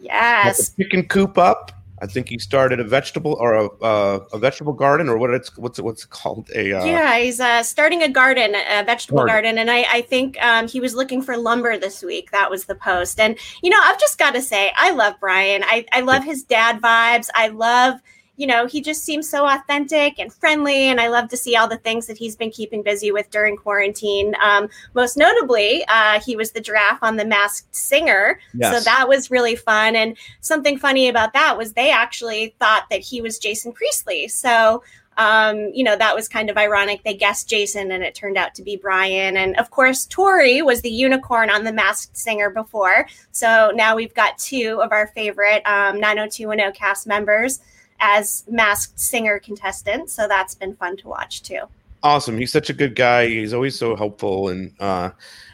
Yes. 0.00 0.70
Pick 0.70 0.94
and 0.94 1.08
coop 1.08 1.38
up. 1.38 1.72
I 2.00 2.06
think 2.06 2.28
he 2.28 2.38
started 2.38 2.80
a 2.80 2.84
vegetable 2.84 3.36
or 3.40 3.54
a, 3.54 3.66
uh, 3.80 4.20
a 4.32 4.38
vegetable 4.38 4.72
garden 4.72 5.08
or 5.08 5.18
what 5.18 5.30
it's 5.30 5.56
what's 5.56 5.78
it, 5.78 5.84
what's 5.84 6.04
it 6.04 6.10
called? 6.10 6.50
A 6.54 6.72
uh, 6.72 6.84
yeah 6.84 7.18
he's 7.18 7.40
uh, 7.40 7.62
starting 7.62 8.02
a 8.02 8.08
garden 8.08 8.54
a 8.54 8.84
vegetable 8.84 9.24
garden, 9.24 9.56
garden 9.56 9.58
and 9.58 9.70
I, 9.70 9.86
I 9.90 10.02
think 10.02 10.40
um, 10.42 10.68
he 10.68 10.80
was 10.80 10.94
looking 10.94 11.22
for 11.22 11.36
lumber 11.36 11.76
this 11.78 12.02
week. 12.02 12.30
That 12.30 12.50
was 12.50 12.64
the 12.66 12.74
post. 12.74 13.20
And 13.20 13.38
you 13.62 13.70
know 13.70 13.78
I've 13.82 14.00
just 14.00 14.18
got 14.18 14.34
to 14.34 14.42
say 14.42 14.72
I 14.76 14.90
love 14.90 15.14
Brian. 15.20 15.62
I, 15.64 15.86
I 15.92 16.00
love 16.00 16.24
his 16.24 16.42
dad 16.42 16.80
vibes. 16.80 17.28
I 17.34 17.48
love 17.48 18.00
you 18.38 18.46
know, 18.46 18.66
he 18.66 18.80
just 18.80 19.02
seems 19.02 19.28
so 19.28 19.46
authentic 19.46 20.20
and 20.20 20.32
friendly. 20.32 20.84
And 20.84 21.00
I 21.00 21.08
love 21.08 21.28
to 21.30 21.36
see 21.36 21.56
all 21.56 21.66
the 21.66 21.76
things 21.76 22.06
that 22.06 22.16
he's 22.16 22.36
been 22.36 22.52
keeping 22.52 22.84
busy 22.84 23.10
with 23.10 23.28
during 23.30 23.56
quarantine. 23.56 24.34
Um, 24.40 24.68
most 24.94 25.16
notably, 25.16 25.84
uh, 25.88 26.20
he 26.20 26.36
was 26.36 26.52
the 26.52 26.60
giraffe 26.60 27.02
on 27.02 27.16
The 27.16 27.24
Masked 27.24 27.74
Singer. 27.74 28.38
Yes. 28.54 28.72
So 28.72 28.84
that 28.84 29.08
was 29.08 29.32
really 29.32 29.56
fun. 29.56 29.96
And 29.96 30.16
something 30.40 30.78
funny 30.78 31.08
about 31.08 31.32
that 31.32 31.58
was 31.58 31.72
they 31.72 31.90
actually 31.90 32.54
thought 32.60 32.86
that 32.90 33.00
he 33.00 33.20
was 33.20 33.40
Jason 33.40 33.72
Priestley. 33.72 34.28
So, 34.28 34.84
um, 35.16 35.72
you 35.74 35.82
know, 35.82 35.96
that 35.96 36.14
was 36.14 36.28
kind 36.28 36.48
of 36.48 36.56
ironic. 36.56 37.02
They 37.02 37.14
guessed 37.14 37.48
Jason 37.48 37.90
and 37.90 38.04
it 38.04 38.14
turned 38.14 38.36
out 38.36 38.54
to 38.54 38.62
be 38.62 38.76
Brian. 38.76 39.36
And 39.36 39.56
of 39.56 39.72
course, 39.72 40.06
Tori 40.06 40.62
was 40.62 40.80
the 40.80 40.90
unicorn 40.90 41.50
on 41.50 41.64
The 41.64 41.72
Masked 41.72 42.16
Singer 42.16 42.50
before. 42.50 43.08
So 43.32 43.72
now 43.74 43.96
we've 43.96 44.14
got 44.14 44.38
two 44.38 44.80
of 44.80 44.92
our 44.92 45.08
favorite 45.08 45.66
um, 45.66 45.98
90210 45.98 46.72
cast 46.72 47.08
members 47.08 47.58
as 48.00 48.44
Masked 48.48 48.98
Singer 48.98 49.38
contestant. 49.38 50.10
So 50.10 50.28
that's 50.28 50.54
been 50.54 50.74
fun 50.76 50.96
to 50.98 51.08
watch 51.08 51.42
too. 51.42 51.62
Awesome. 52.02 52.38
He's 52.38 52.52
such 52.52 52.70
a 52.70 52.72
good 52.72 52.94
guy. 52.94 53.26
He's 53.28 53.52
always 53.52 53.76
so 53.78 53.96
helpful 53.96 54.48
and 54.48 54.72
uh, 54.80 55.10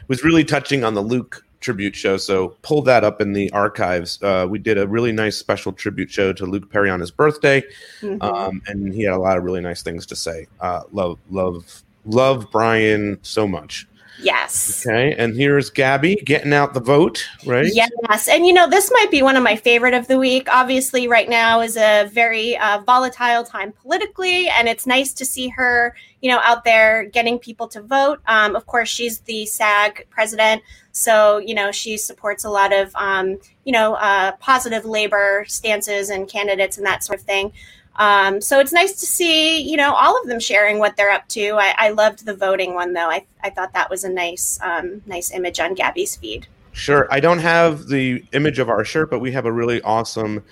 was 0.07 0.23
really 0.23 0.43
touching 0.43 0.83
on 0.83 0.93
the 0.93 1.01
Luke 1.01 1.43
tribute 1.59 1.95
show. 1.95 2.17
So 2.17 2.49
pull 2.61 2.83
that 2.83 3.03
up 3.03 3.19
in 3.21 3.33
the 3.33 3.49
archives. 3.51 4.21
Uh, 4.21 4.45
we 4.47 4.59
did 4.59 4.77
a 4.77 4.87
really 4.87 5.11
nice 5.11 5.35
special 5.35 5.73
tribute 5.73 6.11
show 6.11 6.31
to 6.33 6.45
Luke 6.45 6.69
Perry 6.71 6.91
on 6.91 6.99
his 6.99 7.09
birthday, 7.09 7.63
Mhm. 8.01 8.21
um, 8.21 8.61
and 8.67 8.93
he 8.93 9.01
had 9.01 9.13
a 9.13 9.17
lot 9.17 9.37
of 9.37 9.43
really 9.43 9.61
nice 9.61 9.81
things 9.81 10.05
to 10.05 10.15
say. 10.15 10.45
Uh, 10.59 10.81
love, 10.91 11.17
love, 11.31 11.81
love 12.05 12.45
Brian 12.51 13.17
so 13.23 13.47
much. 13.47 13.87
Yes. 14.25 14.85
Okay, 14.85 15.13
and 15.13 15.35
here's 15.35 15.69
Gabby 15.69 16.15
getting 16.15 16.51
out 16.51 16.73
the 16.73 16.79
vote. 16.79 17.23
Right? 17.45 17.69
Yes. 17.71 18.27
And 18.27 18.45
you 18.45 18.53
know, 18.53 18.67
this 18.67 18.91
might 18.91 19.11
be 19.11 19.21
one 19.21 19.35
of 19.35 19.43
my 19.43 19.55
favorite 19.55 19.93
of 19.93 20.07
the 20.07 20.17
week. 20.17 20.47
Obviously, 20.51 21.07
right 21.07 21.29
now 21.29 21.61
is 21.61 21.77
a 21.77 22.09
very 22.11 22.57
uh, 22.57 22.81
volatile 22.81 23.43
time 23.43 23.71
politically, 23.71 24.49
and 24.49 24.67
it's 24.67 24.87
nice 24.87 25.13
to 25.13 25.25
see 25.25 25.49
her, 25.49 25.95
you 26.25 26.31
know, 26.31 26.39
out 26.39 26.63
there 26.63 27.05
getting 27.05 27.37
people 27.37 27.67
to 27.67 27.79
vote. 27.83 28.19
Um, 28.25 28.55
of 28.55 28.65
course, 28.65 28.89
she's 28.89 29.19
the 29.19 29.45
SAG 29.45 30.07
president. 30.09 30.63
So, 30.91 31.37
you 31.37 31.53
know, 31.53 31.71
she 31.71 31.97
supports 31.97 32.43
a 32.43 32.49
lot 32.49 32.73
of, 32.73 32.95
um, 32.95 33.37
you 33.63 33.71
know, 33.71 33.93
uh, 33.93 34.31
positive 34.37 34.85
labor 34.85 35.45
stances 35.47 36.09
and 36.09 36.27
candidates 36.27 36.77
and 36.77 36.85
that 36.87 37.03
sort 37.03 37.19
of 37.19 37.25
thing. 37.27 37.53
Um, 37.97 38.41
so 38.41 38.59
it's 38.59 38.73
nice 38.73 38.93
to 39.01 39.05
see, 39.05 39.61
you 39.61 39.77
know, 39.77 39.93
all 39.93 40.19
of 40.19 40.27
them 40.27 40.39
sharing 40.39 40.79
what 40.79 40.97
they're 40.97 41.11
up 41.11 41.27
to. 41.27 41.57
I, 41.59 41.75
I 41.77 41.89
loved 41.89 42.25
the 42.25 42.33
voting 42.33 42.73
one 42.73 42.93
though. 42.93 43.11
I, 43.11 43.27
I 43.43 43.51
thought 43.51 43.73
that 43.73 43.91
was 43.91 44.03
a 44.03 44.09
nice, 44.09 44.57
um, 44.63 45.03
nice 45.05 45.29
image 45.29 45.59
on 45.59 45.75
Gabby's 45.75 46.15
feed. 46.15 46.47
Sure. 46.71 47.07
I 47.11 47.19
don't 47.19 47.37
have 47.37 47.85
the 47.85 48.25
image 48.33 48.57
of 48.57 48.67
our 48.67 48.83
shirt, 48.83 49.11
but 49.11 49.19
we 49.19 49.31
have 49.33 49.45
a 49.45 49.51
really 49.51 49.79
awesome 49.83 50.43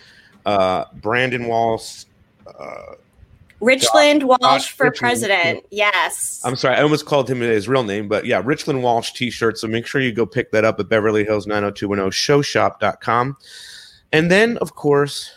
uh, 0.46 0.86
Brandon 0.94 1.48
Walsh. 1.48 2.06
Uh, 2.46 2.94
Richland 3.64 4.24
Walsh 4.24 4.40
Josh 4.42 4.72
for 4.72 4.86
Richland, 4.86 5.00
president. 5.00 5.66
Yes. 5.72 6.42
I'm 6.44 6.56
sorry, 6.56 6.76
I 6.76 6.82
almost 6.82 7.06
called 7.06 7.30
him 7.30 7.40
his 7.40 7.68
real 7.68 7.84
name, 7.84 8.08
but 8.08 8.26
yeah, 8.26 8.42
Richland 8.44 8.84
Walsh 8.84 9.14
t-shirt. 9.14 9.58
So 9.58 9.68
make 9.68 9.86
sure 9.86 10.02
you 10.02 10.12
go 10.12 10.26
pick 10.26 10.52
that 10.52 10.66
up 10.66 10.80
at 10.80 10.90
Beverly 10.90 11.24
Hills 11.24 11.48
90210 11.48 12.12
showshop.com. 12.12 13.38
And 14.12 14.30
then, 14.30 14.58
of 14.58 14.76
course, 14.76 15.32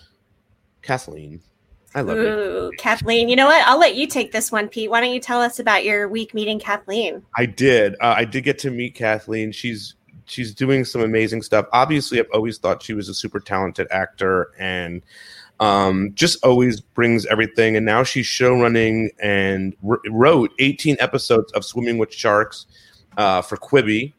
Kathleen. 0.83 1.41
I 1.95 2.03
love. 2.03 2.19
Ooh, 2.19 2.71
Kathleen. 2.79 3.31
You 3.31 3.37
know 3.37 3.47
what? 3.47 3.67
I'll 3.67 3.79
let 3.79 3.95
you 3.95 4.07
take 4.07 4.31
this 4.31 4.53
one, 4.53 4.69
Pete. 4.69 4.91
Why 4.91 5.01
don't 5.01 5.15
you 5.15 5.21
tell 5.21 5.41
us 5.41 5.59
about 5.59 5.83
your 5.83 6.09
week 6.09 6.35
meeting 6.35 6.59
Kathleen? 6.59 7.23
I 7.39 7.47
did. 7.47 7.95
Uh, 7.95 8.15
I 8.19 8.27
did 8.27 8.45
get 8.45 8.59
to 8.61 8.71
meet 8.71 8.95
Kathleen. 8.95 9.51
She's 9.51 9.95
she's 10.27 10.55
doing 10.55 10.85
some 10.85 11.01
amazing 11.01 11.41
stuff. 11.41 11.67
Obviously, 11.73 12.21
I've 12.21 12.31
always 12.35 12.59
thought 12.59 12.83
she 12.83 12.93
was 12.93 13.09
a 13.09 13.15
super 13.15 13.41
talented 13.41 13.87
actor 13.91 14.51
and 14.59 15.03
um, 15.61 16.13
just 16.15 16.45
always 16.45 16.81
brings 16.81 17.27
everything. 17.27 17.77
And 17.77 17.87
now 17.87 18.03
she's 18.03 18.27
show 18.27 18.61
running 18.61 19.11
and 19.21 19.75
wr- 19.83 19.97
wrote 20.11 20.53
18 20.59 20.97
episodes 21.01 21.53
of 21.53 21.65
Swimming 21.65 21.99
with 21.99 22.13
Sharks 22.13 22.67
uh, 23.17 23.43
for 23.43 23.57
Quibi. 23.57 24.13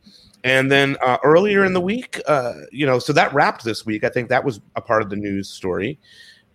And 0.43 0.71
then 0.71 0.97
uh, 1.01 1.17
earlier 1.23 1.65
in 1.65 1.73
the 1.73 1.81
week, 1.81 2.21
uh, 2.27 2.53
you 2.71 2.85
know, 2.85 2.99
so 2.99 3.11
that 3.13 3.33
wrapped 3.33 3.63
this 3.63 3.85
week. 3.85 4.03
I 4.03 4.09
think 4.09 4.29
that 4.29 4.43
was 4.43 4.61
a 4.75 4.81
part 4.81 5.01
of 5.01 5.09
the 5.09 5.15
news 5.15 5.49
story. 5.49 5.99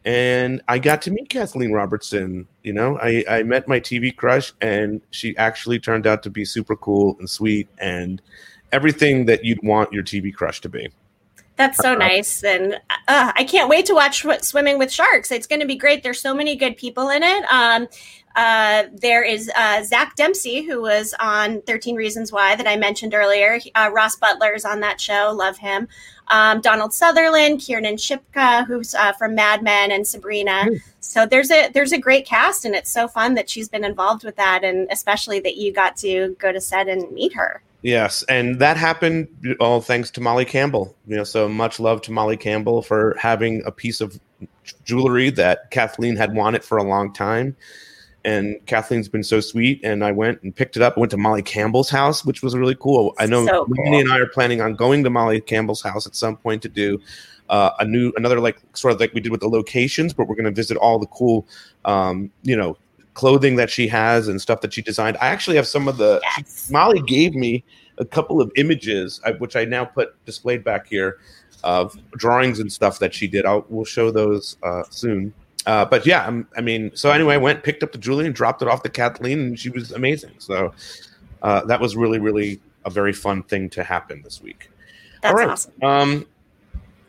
And 0.04 0.62
I 0.66 0.78
got 0.78 1.02
to 1.02 1.10
meet 1.10 1.28
Kathleen 1.28 1.72
Robertson. 1.72 2.48
You 2.64 2.72
know, 2.72 2.98
I, 2.98 3.24
I 3.28 3.42
met 3.44 3.68
my 3.68 3.78
TV 3.78 4.14
crush, 4.14 4.52
and 4.60 5.00
she 5.10 5.36
actually 5.36 5.78
turned 5.78 6.08
out 6.08 6.24
to 6.24 6.30
be 6.30 6.44
super 6.44 6.74
cool 6.74 7.16
and 7.20 7.30
sweet 7.30 7.68
and 7.78 8.20
everything 8.72 9.26
that 9.26 9.44
you'd 9.44 9.62
want 9.62 9.92
your 9.92 10.02
TV 10.02 10.34
crush 10.34 10.60
to 10.62 10.68
be. 10.68 10.88
That's 11.56 11.78
so 11.78 11.94
nice. 11.96 12.42
And 12.42 12.74
uh, 13.08 13.32
I 13.34 13.44
can't 13.44 13.68
wait 13.68 13.86
to 13.86 13.94
watch 13.94 14.24
Swimming 14.42 14.78
with 14.78 14.90
Sharks. 14.90 15.30
It's 15.30 15.46
going 15.46 15.60
to 15.60 15.66
be 15.66 15.76
great. 15.76 16.02
There's 16.02 16.20
so 16.20 16.34
many 16.34 16.56
good 16.56 16.76
people 16.76 17.08
in 17.10 17.22
it. 17.22 17.44
Um, 17.52 17.88
uh, 18.34 18.84
there 18.94 19.22
is 19.22 19.50
uh, 19.56 19.82
Zach 19.82 20.16
Dempsey, 20.16 20.62
who 20.62 20.80
was 20.80 21.14
on 21.20 21.60
13 21.62 21.96
Reasons 21.96 22.32
Why 22.32 22.56
that 22.56 22.66
I 22.66 22.76
mentioned 22.76 23.14
earlier. 23.14 23.60
Uh, 23.74 23.90
Ross 23.92 24.16
Butler 24.16 24.54
is 24.54 24.64
on 24.64 24.80
that 24.80 25.00
show. 25.00 25.32
Love 25.34 25.58
him. 25.58 25.88
Um, 26.28 26.60
Donald 26.62 26.94
Sutherland, 26.94 27.60
Kiernan 27.60 27.96
Shipka, 27.96 28.66
who's 28.66 28.94
uh, 28.94 29.12
from 29.12 29.34
Mad 29.34 29.62
Men, 29.62 29.90
and 29.90 30.06
Sabrina. 30.06 30.66
So 31.00 31.26
there's 31.26 31.50
a 31.50 31.68
there's 31.70 31.92
a 31.92 31.98
great 31.98 32.26
cast, 32.26 32.64
and 32.64 32.74
it's 32.74 32.90
so 32.90 33.06
fun 33.06 33.34
that 33.34 33.50
she's 33.50 33.68
been 33.68 33.84
involved 33.84 34.24
with 34.24 34.36
that, 34.36 34.64
and 34.64 34.88
especially 34.90 35.40
that 35.40 35.56
you 35.56 35.72
got 35.72 35.96
to 35.98 36.34
go 36.38 36.52
to 36.52 36.60
set 36.60 36.88
and 36.88 37.10
meet 37.12 37.34
her. 37.34 37.60
Yes, 37.82 38.22
and 38.24 38.60
that 38.60 38.76
happened 38.76 39.56
all 39.58 39.80
thanks 39.80 40.10
to 40.12 40.20
Molly 40.20 40.44
Campbell. 40.44 40.96
You 41.06 41.16
know, 41.16 41.24
so 41.24 41.48
much 41.48 41.80
love 41.80 42.00
to 42.02 42.12
Molly 42.12 42.36
Campbell 42.36 42.82
for 42.82 43.16
having 43.18 43.62
a 43.66 43.72
piece 43.72 44.00
of 44.00 44.20
jewelry 44.84 45.30
that 45.30 45.70
Kathleen 45.70 46.16
had 46.16 46.34
wanted 46.34 46.64
for 46.64 46.78
a 46.78 46.84
long 46.84 47.12
time. 47.12 47.56
And 48.24 48.64
Kathleen's 48.66 49.08
been 49.08 49.24
so 49.24 49.40
sweet, 49.40 49.80
and 49.82 50.04
I 50.04 50.12
went 50.12 50.42
and 50.42 50.54
picked 50.54 50.76
it 50.76 50.82
up. 50.82 50.96
Went 50.96 51.10
to 51.10 51.16
Molly 51.16 51.42
Campbell's 51.42 51.90
house, 51.90 52.24
which 52.24 52.40
was 52.40 52.54
really 52.54 52.76
cool. 52.78 53.14
I 53.18 53.26
know 53.26 53.44
So 53.44 53.64
cool. 53.64 53.98
And 53.98 54.12
I 54.12 54.18
are 54.18 54.28
planning 54.28 54.60
on 54.60 54.76
going 54.76 55.02
to 55.02 55.10
Molly 55.10 55.40
Campbell's 55.40 55.82
house 55.82 56.06
at 56.06 56.14
some 56.14 56.36
point 56.36 56.62
to 56.62 56.68
do 56.68 57.00
uh, 57.48 57.70
a 57.80 57.84
new, 57.84 58.12
another 58.16 58.38
like 58.38 58.58
sort 58.74 58.94
of 58.94 59.00
like 59.00 59.12
we 59.12 59.20
did 59.20 59.32
with 59.32 59.40
the 59.40 59.48
locations, 59.48 60.12
but 60.12 60.28
we're 60.28 60.36
going 60.36 60.44
to 60.44 60.52
visit 60.52 60.76
all 60.76 61.00
the 61.00 61.06
cool, 61.06 61.48
um, 61.84 62.30
you 62.44 62.56
know, 62.56 62.76
clothing 63.14 63.56
that 63.56 63.70
she 63.70 63.88
has 63.88 64.28
and 64.28 64.40
stuff 64.40 64.60
that 64.62 64.72
she 64.72 64.82
designed. 64.82 65.16
I 65.20 65.26
actually 65.28 65.56
have 65.56 65.66
some 65.66 65.88
of 65.88 65.96
the. 65.96 66.20
Yes. 66.22 66.70
Molly 66.70 67.00
gave 67.02 67.34
me 67.34 67.64
a 67.98 68.04
couple 68.04 68.40
of 68.40 68.50
images, 68.56 69.20
which 69.38 69.56
I 69.56 69.64
now 69.64 69.84
put 69.84 70.22
displayed 70.24 70.64
back 70.64 70.86
here, 70.86 71.18
of 71.64 71.96
drawings 72.12 72.58
and 72.58 72.72
stuff 72.72 72.98
that 72.98 73.14
she 73.14 73.28
did. 73.28 73.44
I'll 73.44 73.64
we'll 73.68 73.84
show 73.84 74.10
those 74.10 74.56
uh, 74.62 74.84
soon. 74.90 75.32
Uh, 75.64 75.84
but 75.84 76.04
yeah, 76.04 76.26
I'm, 76.26 76.48
I 76.56 76.60
mean, 76.60 76.90
so 76.94 77.10
anyway, 77.10 77.34
I 77.34 77.38
went 77.38 77.62
picked 77.62 77.82
up 77.82 77.92
the 77.92 77.98
jewelry 77.98 78.26
and 78.26 78.34
dropped 78.34 78.62
it 78.62 78.68
off 78.68 78.82
to 78.82 78.88
Kathleen, 78.88 79.38
and 79.38 79.58
she 79.58 79.70
was 79.70 79.92
amazing. 79.92 80.34
So 80.38 80.72
uh, 81.42 81.64
that 81.66 81.80
was 81.80 81.94
really, 81.96 82.18
really 82.18 82.60
a 82.84 82.90
very 82.90 83.12
fun 83.12 83.44
thing 83.44 83.70
to 83.70 83.84
happen 83.84 84.22
this 84.22 84.40
week. 84.42 84.70
That's 85.22 85.32
All 85.32 85.38
right. 85.38 85.48
awesome. 85.50 85.72
Um, 85.82 86.26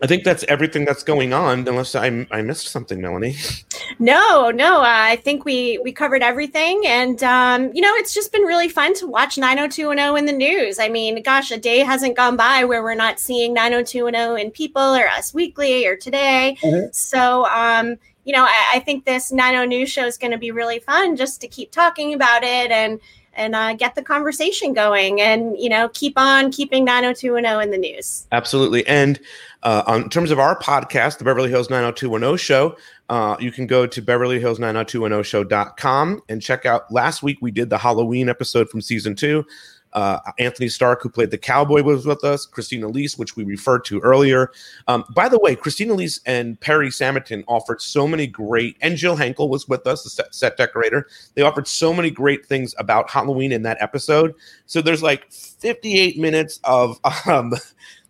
I 0.04 0.08
think 0.08 0.24
that's 0.24 0.44
everything 0.44 0.86
that's 0.86 1.02
going 1.02 1.34
on, 1.34 1.68
unless 1.68 1.96
I, 1.96 2.28
I 2.30 2.42
missed 2.42 2.68
something, 2.68 3.02
Melanie. 3.02 3.38
No, 4.00 4.52
no, 4.52 4.82
uh, 4.82 4.84
I 4.86 5.16
think 5.18 5.46
we 5.46 5.80
we 5.84 5.92
covered 5.92 6.22
everything, 6.22 6.84
and 6.86 7.22
um, 7.24 7.72
you 7.74 7.82
know, 7.82 7.94
it's 7.96 8.14
just 8.14 8.32
been 8.32 8.44
really 8.44 8.70
fun 8.70 8.94
to 8.96 9.08
watch 9.08 9.38
90210 9.38 10.18
in 10.18 10.26
the 10.26 10.32
news. 10.32 10.80
I 10.80 10.90
mean, 10.90 11.22
gosh, 11.24 11.52
a 11.52 11.58
day 11.58 11.80
hasn't 11.80 12.16
gone 12.16 12.36
by 12.36 12.66
where 12.66 12.84
we're 12.84 12.96
not 12.96 13.20
seeing 13.20 13.54
90210 13.54 14.46
in 14.46 14.52
People 14.52 14.82
or 14.82 15.08
Us 15.08 15.34
Weekly 15.34 15.86
or 15.86 15.96
Today. 15.96 16.58
So, 16.92 17.46
um, 17.48 17.98
you 18.24 18.34
know, 18.34 18.44
I, 18.44 18.72
I 18.76 18.80
think 18.80 19.06
this 19.06 19.32
90 19.32 19.68
News 19.68 19.90
show 19.90 20.06
is 20.06 20.18
going 20.18 20.32
to 20.32 20.38
be 20.38 20.52
really 20.52 20.80
fun 20.80 21.16
just 21.16 21.42
to 21.42 21.48
keep 21.48 21.72
talking 21.72 22.14
about 22.14 22.44
it 22.44 22.72
and 22.72 23.00
and 23.36 23.56
uh, 23.56 23.74
get 23.74 23.96
the 23.96 24.04
conversation 24.04 24.74
going, 24.74 25.20
and 25.20 25.58
you 25.58 25.70
know, 25.70 25.90
keep 25.90 26.14
on 26.18 26.52
keeping 26.52 26.86
90210 26.86 27.64
in 27.64 27.72
the 27.72 27.78
news. 27.78 28.28
Absolutely. 28.32 28.86
And 28.86 29.20
uh, 29.64 30.02
in 30.04 30.10
terms 30.10 30.30
of 30.30 30.40
our 30.40 30.60
podcast, 30.60 31.18
the 31.18 31.24
Beverly 31.24 31.50
Hills 31.50 31.70
90210 31.70 32.38
show, 32.38 32.76
uh, 33.10 33.38
you 33.40 33.52
can 33.52 33.66
go 33.66 33.88
to 33.88 34.02
Beverly 34.02 34.40
Hills 34.40 34.60
90210show.com 34.60 36.22
and 36.30 36.42
check 36.42 36.66
out. 36.66 36.92
Last 36.92 37.24
week, 37.24 37.38
we 37.42 37.50
did 37.50 37.70
the 37.70 37.78
Halloween 37.78 38.30
episode 38.30 38.70
from 38.70 38.82
season 38.82 39.16
two. 39.16 39.46
Uh, 39.94 40.20
Anthony 40.40 40.68
Stark, 40.68 41.02
who 41.02 41.10
played 41.10 41.32
the 41.32 41.38
cowboy, 41.38 41.84
was 41.84 42.06
with 42.06 42.24
us. 42.24 42.46
Christine 42.46 42.84
Elise, 42.84 43.18
which 43.18 43.36
we 43.36 43.44
referred 43.44 43.86
to 43.86 44.00
earlier. 44.00 44.52
Um, 44.88 45.06
by 45.16 45.30
the 45.30 45.40
way, 45.40 45.56
Christine 45.56 45.92
Elise 45.92 46.20
and 46.26 46.60
Perry 46.60 46.90
Samerton 46.90 47.44
offered 47.48 47.82
so 47.82 48.08
many 48.08 48.26
great, 48.26 48.76
and 48.82 48.98
Jill 48.98 49.16
Henkel 49.16 49.50
was 49.50 49.68
with 49.68 49.86
us, 49.86 50.04
the 50.04 50.10
set, 50.10 50.34
set 50.34 50.58
decorator. 50.58 51.08
They 51.36 51.44
offered 51.44 51.68
so 51.68 51.94
many 51.94 52.10
great 52.10 52.46
things 52.46 52.74
about 52.80 53.10
Halloween 53.10 53.52
in 53.52 53.62
that 53.64 53.78
episode. 53.82 54.34
So 54.66 54.82
there's 54.82 55.04
like 55.04 55.32
58 55.32 56.18
minutes 56.18 56.60
of 56.64 57.00
um, 57.28 57.54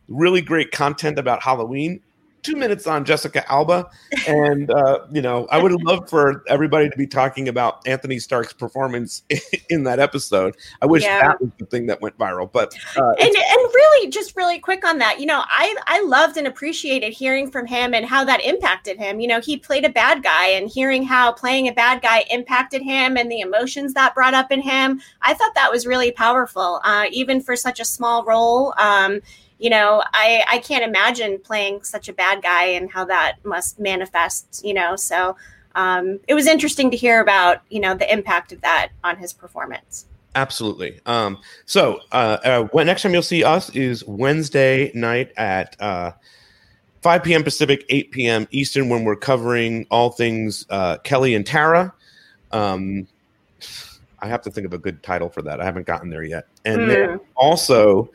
really 0.07 0.41
great 0.41 0.71
content 0.71 1.17
about 1.19 1.43
Halloween. 1.43 2.01
two 2.41 2.57
minutes 2.57 2.85
on 2.87 3.05
Jessica 3.05 3.49
Alba, 3.49 3.89
and 4.27 4.69
uh, 4.69 4.99
you 5.13 5.21
know, 5.21 5.47
I 5.49 5.63
would 5.63 5.71
love 5.83 6.09
for 6.09 6.43
everybody 6.49 6.89
to 6.89 6.97
be 6.97 7.07
talking 7.07 7.47
about 7.47 7.87
Anthony 7.87 8.19
Stark's 8.19 8.51
performance 8.51 9.23
in 9.69 9.85
that 9.85 9.99
episode. 10.01 10.53
I 10.81 10.85
wish 10.87 11.03
Yeah. 11.03 11.21
that 11.21 11.39
was 11.39 11.51
the 11.57 11.65
thing 11.67 11.85
that 11.85 12.01
went 12.01 12.17
viral, 12.17 12.51
but 12.51 12.73
uh, 12.97 13.11
and 13.11 13.29
and 13.33 13.73
really 13.73 14.09
just 14.09 14.35
really 14.35 14.59
quick 14.59 14.85
on 14.85 14.97
that 14.97 15.19
you 15.21 15.25
know 15.25 15.41
i 15.47 15.73
i 15.87 16.01
loved 16.03 16.35
and 16.35 16.45
appreciated 16.45 17.13
hearing 17.13 17.49
from 17.49 17.65
him 17.65 17.93
and 17.93 18.05
how 18.05 18.23
that 18.25 18.43
impacted 18.43 18.97
him 18.97 19.19
you 19.21 19.27
know 19.27 19.39
he 19.39 19.55
played 19.55 19.85
a 19.85 19.89
bad 19.89 20.21
guy 20.21 20.47
and 20.47 20.69
hearing 20.69 21.03
how 21.03 21.31
playing 21.31 21.67
a 21.67 21.71
bad 21.71 22.01
guy 22.01 22.25
impacted 22.29 22.81
him 22.81 23.15
and 23.15 23.31
the 23.31 23.39
emotions 23.39 23.93
that 23.93 24.13
brought 24.13 24.33
up 24.33 24.51
in 24.51 24.61
him 24.61 24.99
i 25.21 25.33
thought 25.33 25.53
that 25.55 25.71
was 25.71 25.87
really 25.87 26.11
powerful 26.11 26.81
uh, 26.83 27.05
even 27.11 27.39
for 27.41 27.55
such 27.55 27.79
a 27.79 27.85
small 27.85 28.23
role 28.25 28.73
um, 28.77 29.21
you 29.63 29.69
know 29.69 30.04
i 30.13 30.43
i 30.49 30.58
can't 30.60 30.84
imagine 30.84 31.39
playing 31.39 31.82
such 31.84 32.10
a 32.10 32.13
bad 32.13 32.43
guy 32.43 32.65
and 32.65 32.91
how 32.91 33.06
that 33.06 33.38
must 33.45 33.80
manifest 33.80 34.62
you 34.63 34.73
know 34.73 34.95
so 34.95 35.36
um, 35.76 36.19
it 36.28 36.36
was 36.36 36.45
interesting 36.45 36.91
to 36.91 36.97
hear 36.97 37.19
about 37.19 37.62
you 37.69 37.80
know 37.80 37.95
the 37.95 38.12
impact 38.12 38.52
of 38.52 38.62
that 38.62 38.89
on 39.04 39.17
his 39.17 39.34
performance 39.34 40.06
Absolutely. 40.36 40.99
Um, 41.06 41.38
so 41.67 41.99
uh, 42.12 42.38
uh, 42.43 42.63
when 42.71 42.88
next 42.88 43.04
time 43.04 43.13
you'll 43.13 43.21
see 43.21 43.43
us 43.43 43.69
is 43.76 44.04
Wednesday 44.08 44.91
night 44.95 45.32
at 45.38 45.80
uh, 45.80 46.13
5 47.04 47.23
p.m. 47.23 47.43
Pacific, 47.43 47.86
8 47.89 48.12
p.m. 48.12 48.47
Eastern, 48.49 48.89
when 48.89 49.04
we're 49.04 49.15
covering 49.15 49.86
all 49.91 50.10
things 50.10 50.65
uh, 50.71 50.97
Kelly 51.04 51.36
and 51.36 51.45
Tara. 51.45 51.93
Um, 52.52 53.08
I 54.19 54.28
have 54.28 54.41
to 54.41 54.49
think 54.49 54.65
of 54.65 54.73
a 54.73 54.80
good 54.80 55.04
title 55.04 55.30
for 55.30 55.43
that. 55.43 55.62
I 55.62 55.65
haven't 55.65 55.86
gotten 55.86 56.10
there 56.10 56.23
yet. 56.23 56.47
And 56.65 56.89
then 56.89 57.19
also 57.36 58.10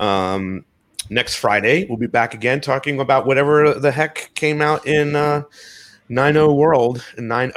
um, 0.00 0.64
next 1.08 1.36
Friday 1.36 1.86
we'll 1.86 1.98
be 1.98 2.06
back 2.06 2.34
again 2.34 2.60
talking 2.60 3.00
about 3.00 3.26
whatever 3.26 3.74
the 3.74 3.90
heck 3.90 4.30
came 4.34 4.60
out 4.60 4.86
in 4.86 5.16
uh, 5.16 5.42
9 6.08 6.54
World 6.54 7.04
and 7.16 7.28
9 7.28 7.52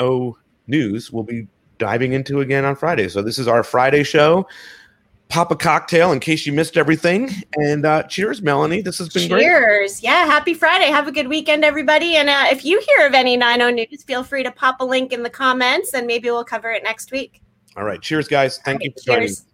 News. 0.68 1.12
We'll 1.12 1.24
be 1.24 1.48
diving 1.78 2.14
into 2.14 2.40
again 2.42 2.64
on 2.64 2.76
Friday. 2.76 3.10
So 3.10 3.22
this 3.22 3.38
is 3.38 3.48
our 3.48 3.64
Friday 3.64 4.04
show. 4.04 4.48
Pop 5.28 5.52
a 5.52 5.56
cocktail 5.56 6.12
in 6.12 6.20
case 6.20 6.46
you 6.46 6.54
missed 6.54 6.78
everything. 6.78 7.30
And 7.56 7.86
uh, 7.86 8.04
cheers, 8.04 8.42
Melanie. 8.42 8.82
This 8.82 9.00
has 9.00 9.10
been 9.10 9.28
great. 9.28 9.42
Cheers. 9.42 10.04
Yeah. 10.04 10.26
Happy 10.26 10.54
Friday. 10.54 10.86
Have 10.86 11.08
a 11.08 11.12
good 11.12 11.28
weekend, 11.28 11.66
everybody. 11.66 12.16
And 12.16 12.30
uh, 12.30 12.46
if 12.52 12.64
you 12.64 12.80
hear 12.88 13.08
of 13.08 13.14
any 13.14 13.36
90 13.36 13.72
news, 13.72 14.04
feel 14.04 14.24
free 14.24 14.44
to 14.44 14.52
pop 14.52 14.80
a 14.80 14.86
link 14.86 15.12
in 15.12 15.24
the 15.24 15.30
comments 15.30 15.94
and 15.94 16.06
maybe 16.06 16.30
we'll 16.30 16.46
cover 16.46 16.70
it 16.72 16.84
next 16.84 17.12
week. 17.12 17.42
All 17.76 17.84
right. 17.84 18.02
Cheers, 18.02 18.28
guys. 18.28 18.60
Thank 18.60 18.84
you 18.84 18.92
for 18.92 19.04
joining. 19.04 19.28
Cheers. 19.30 19.46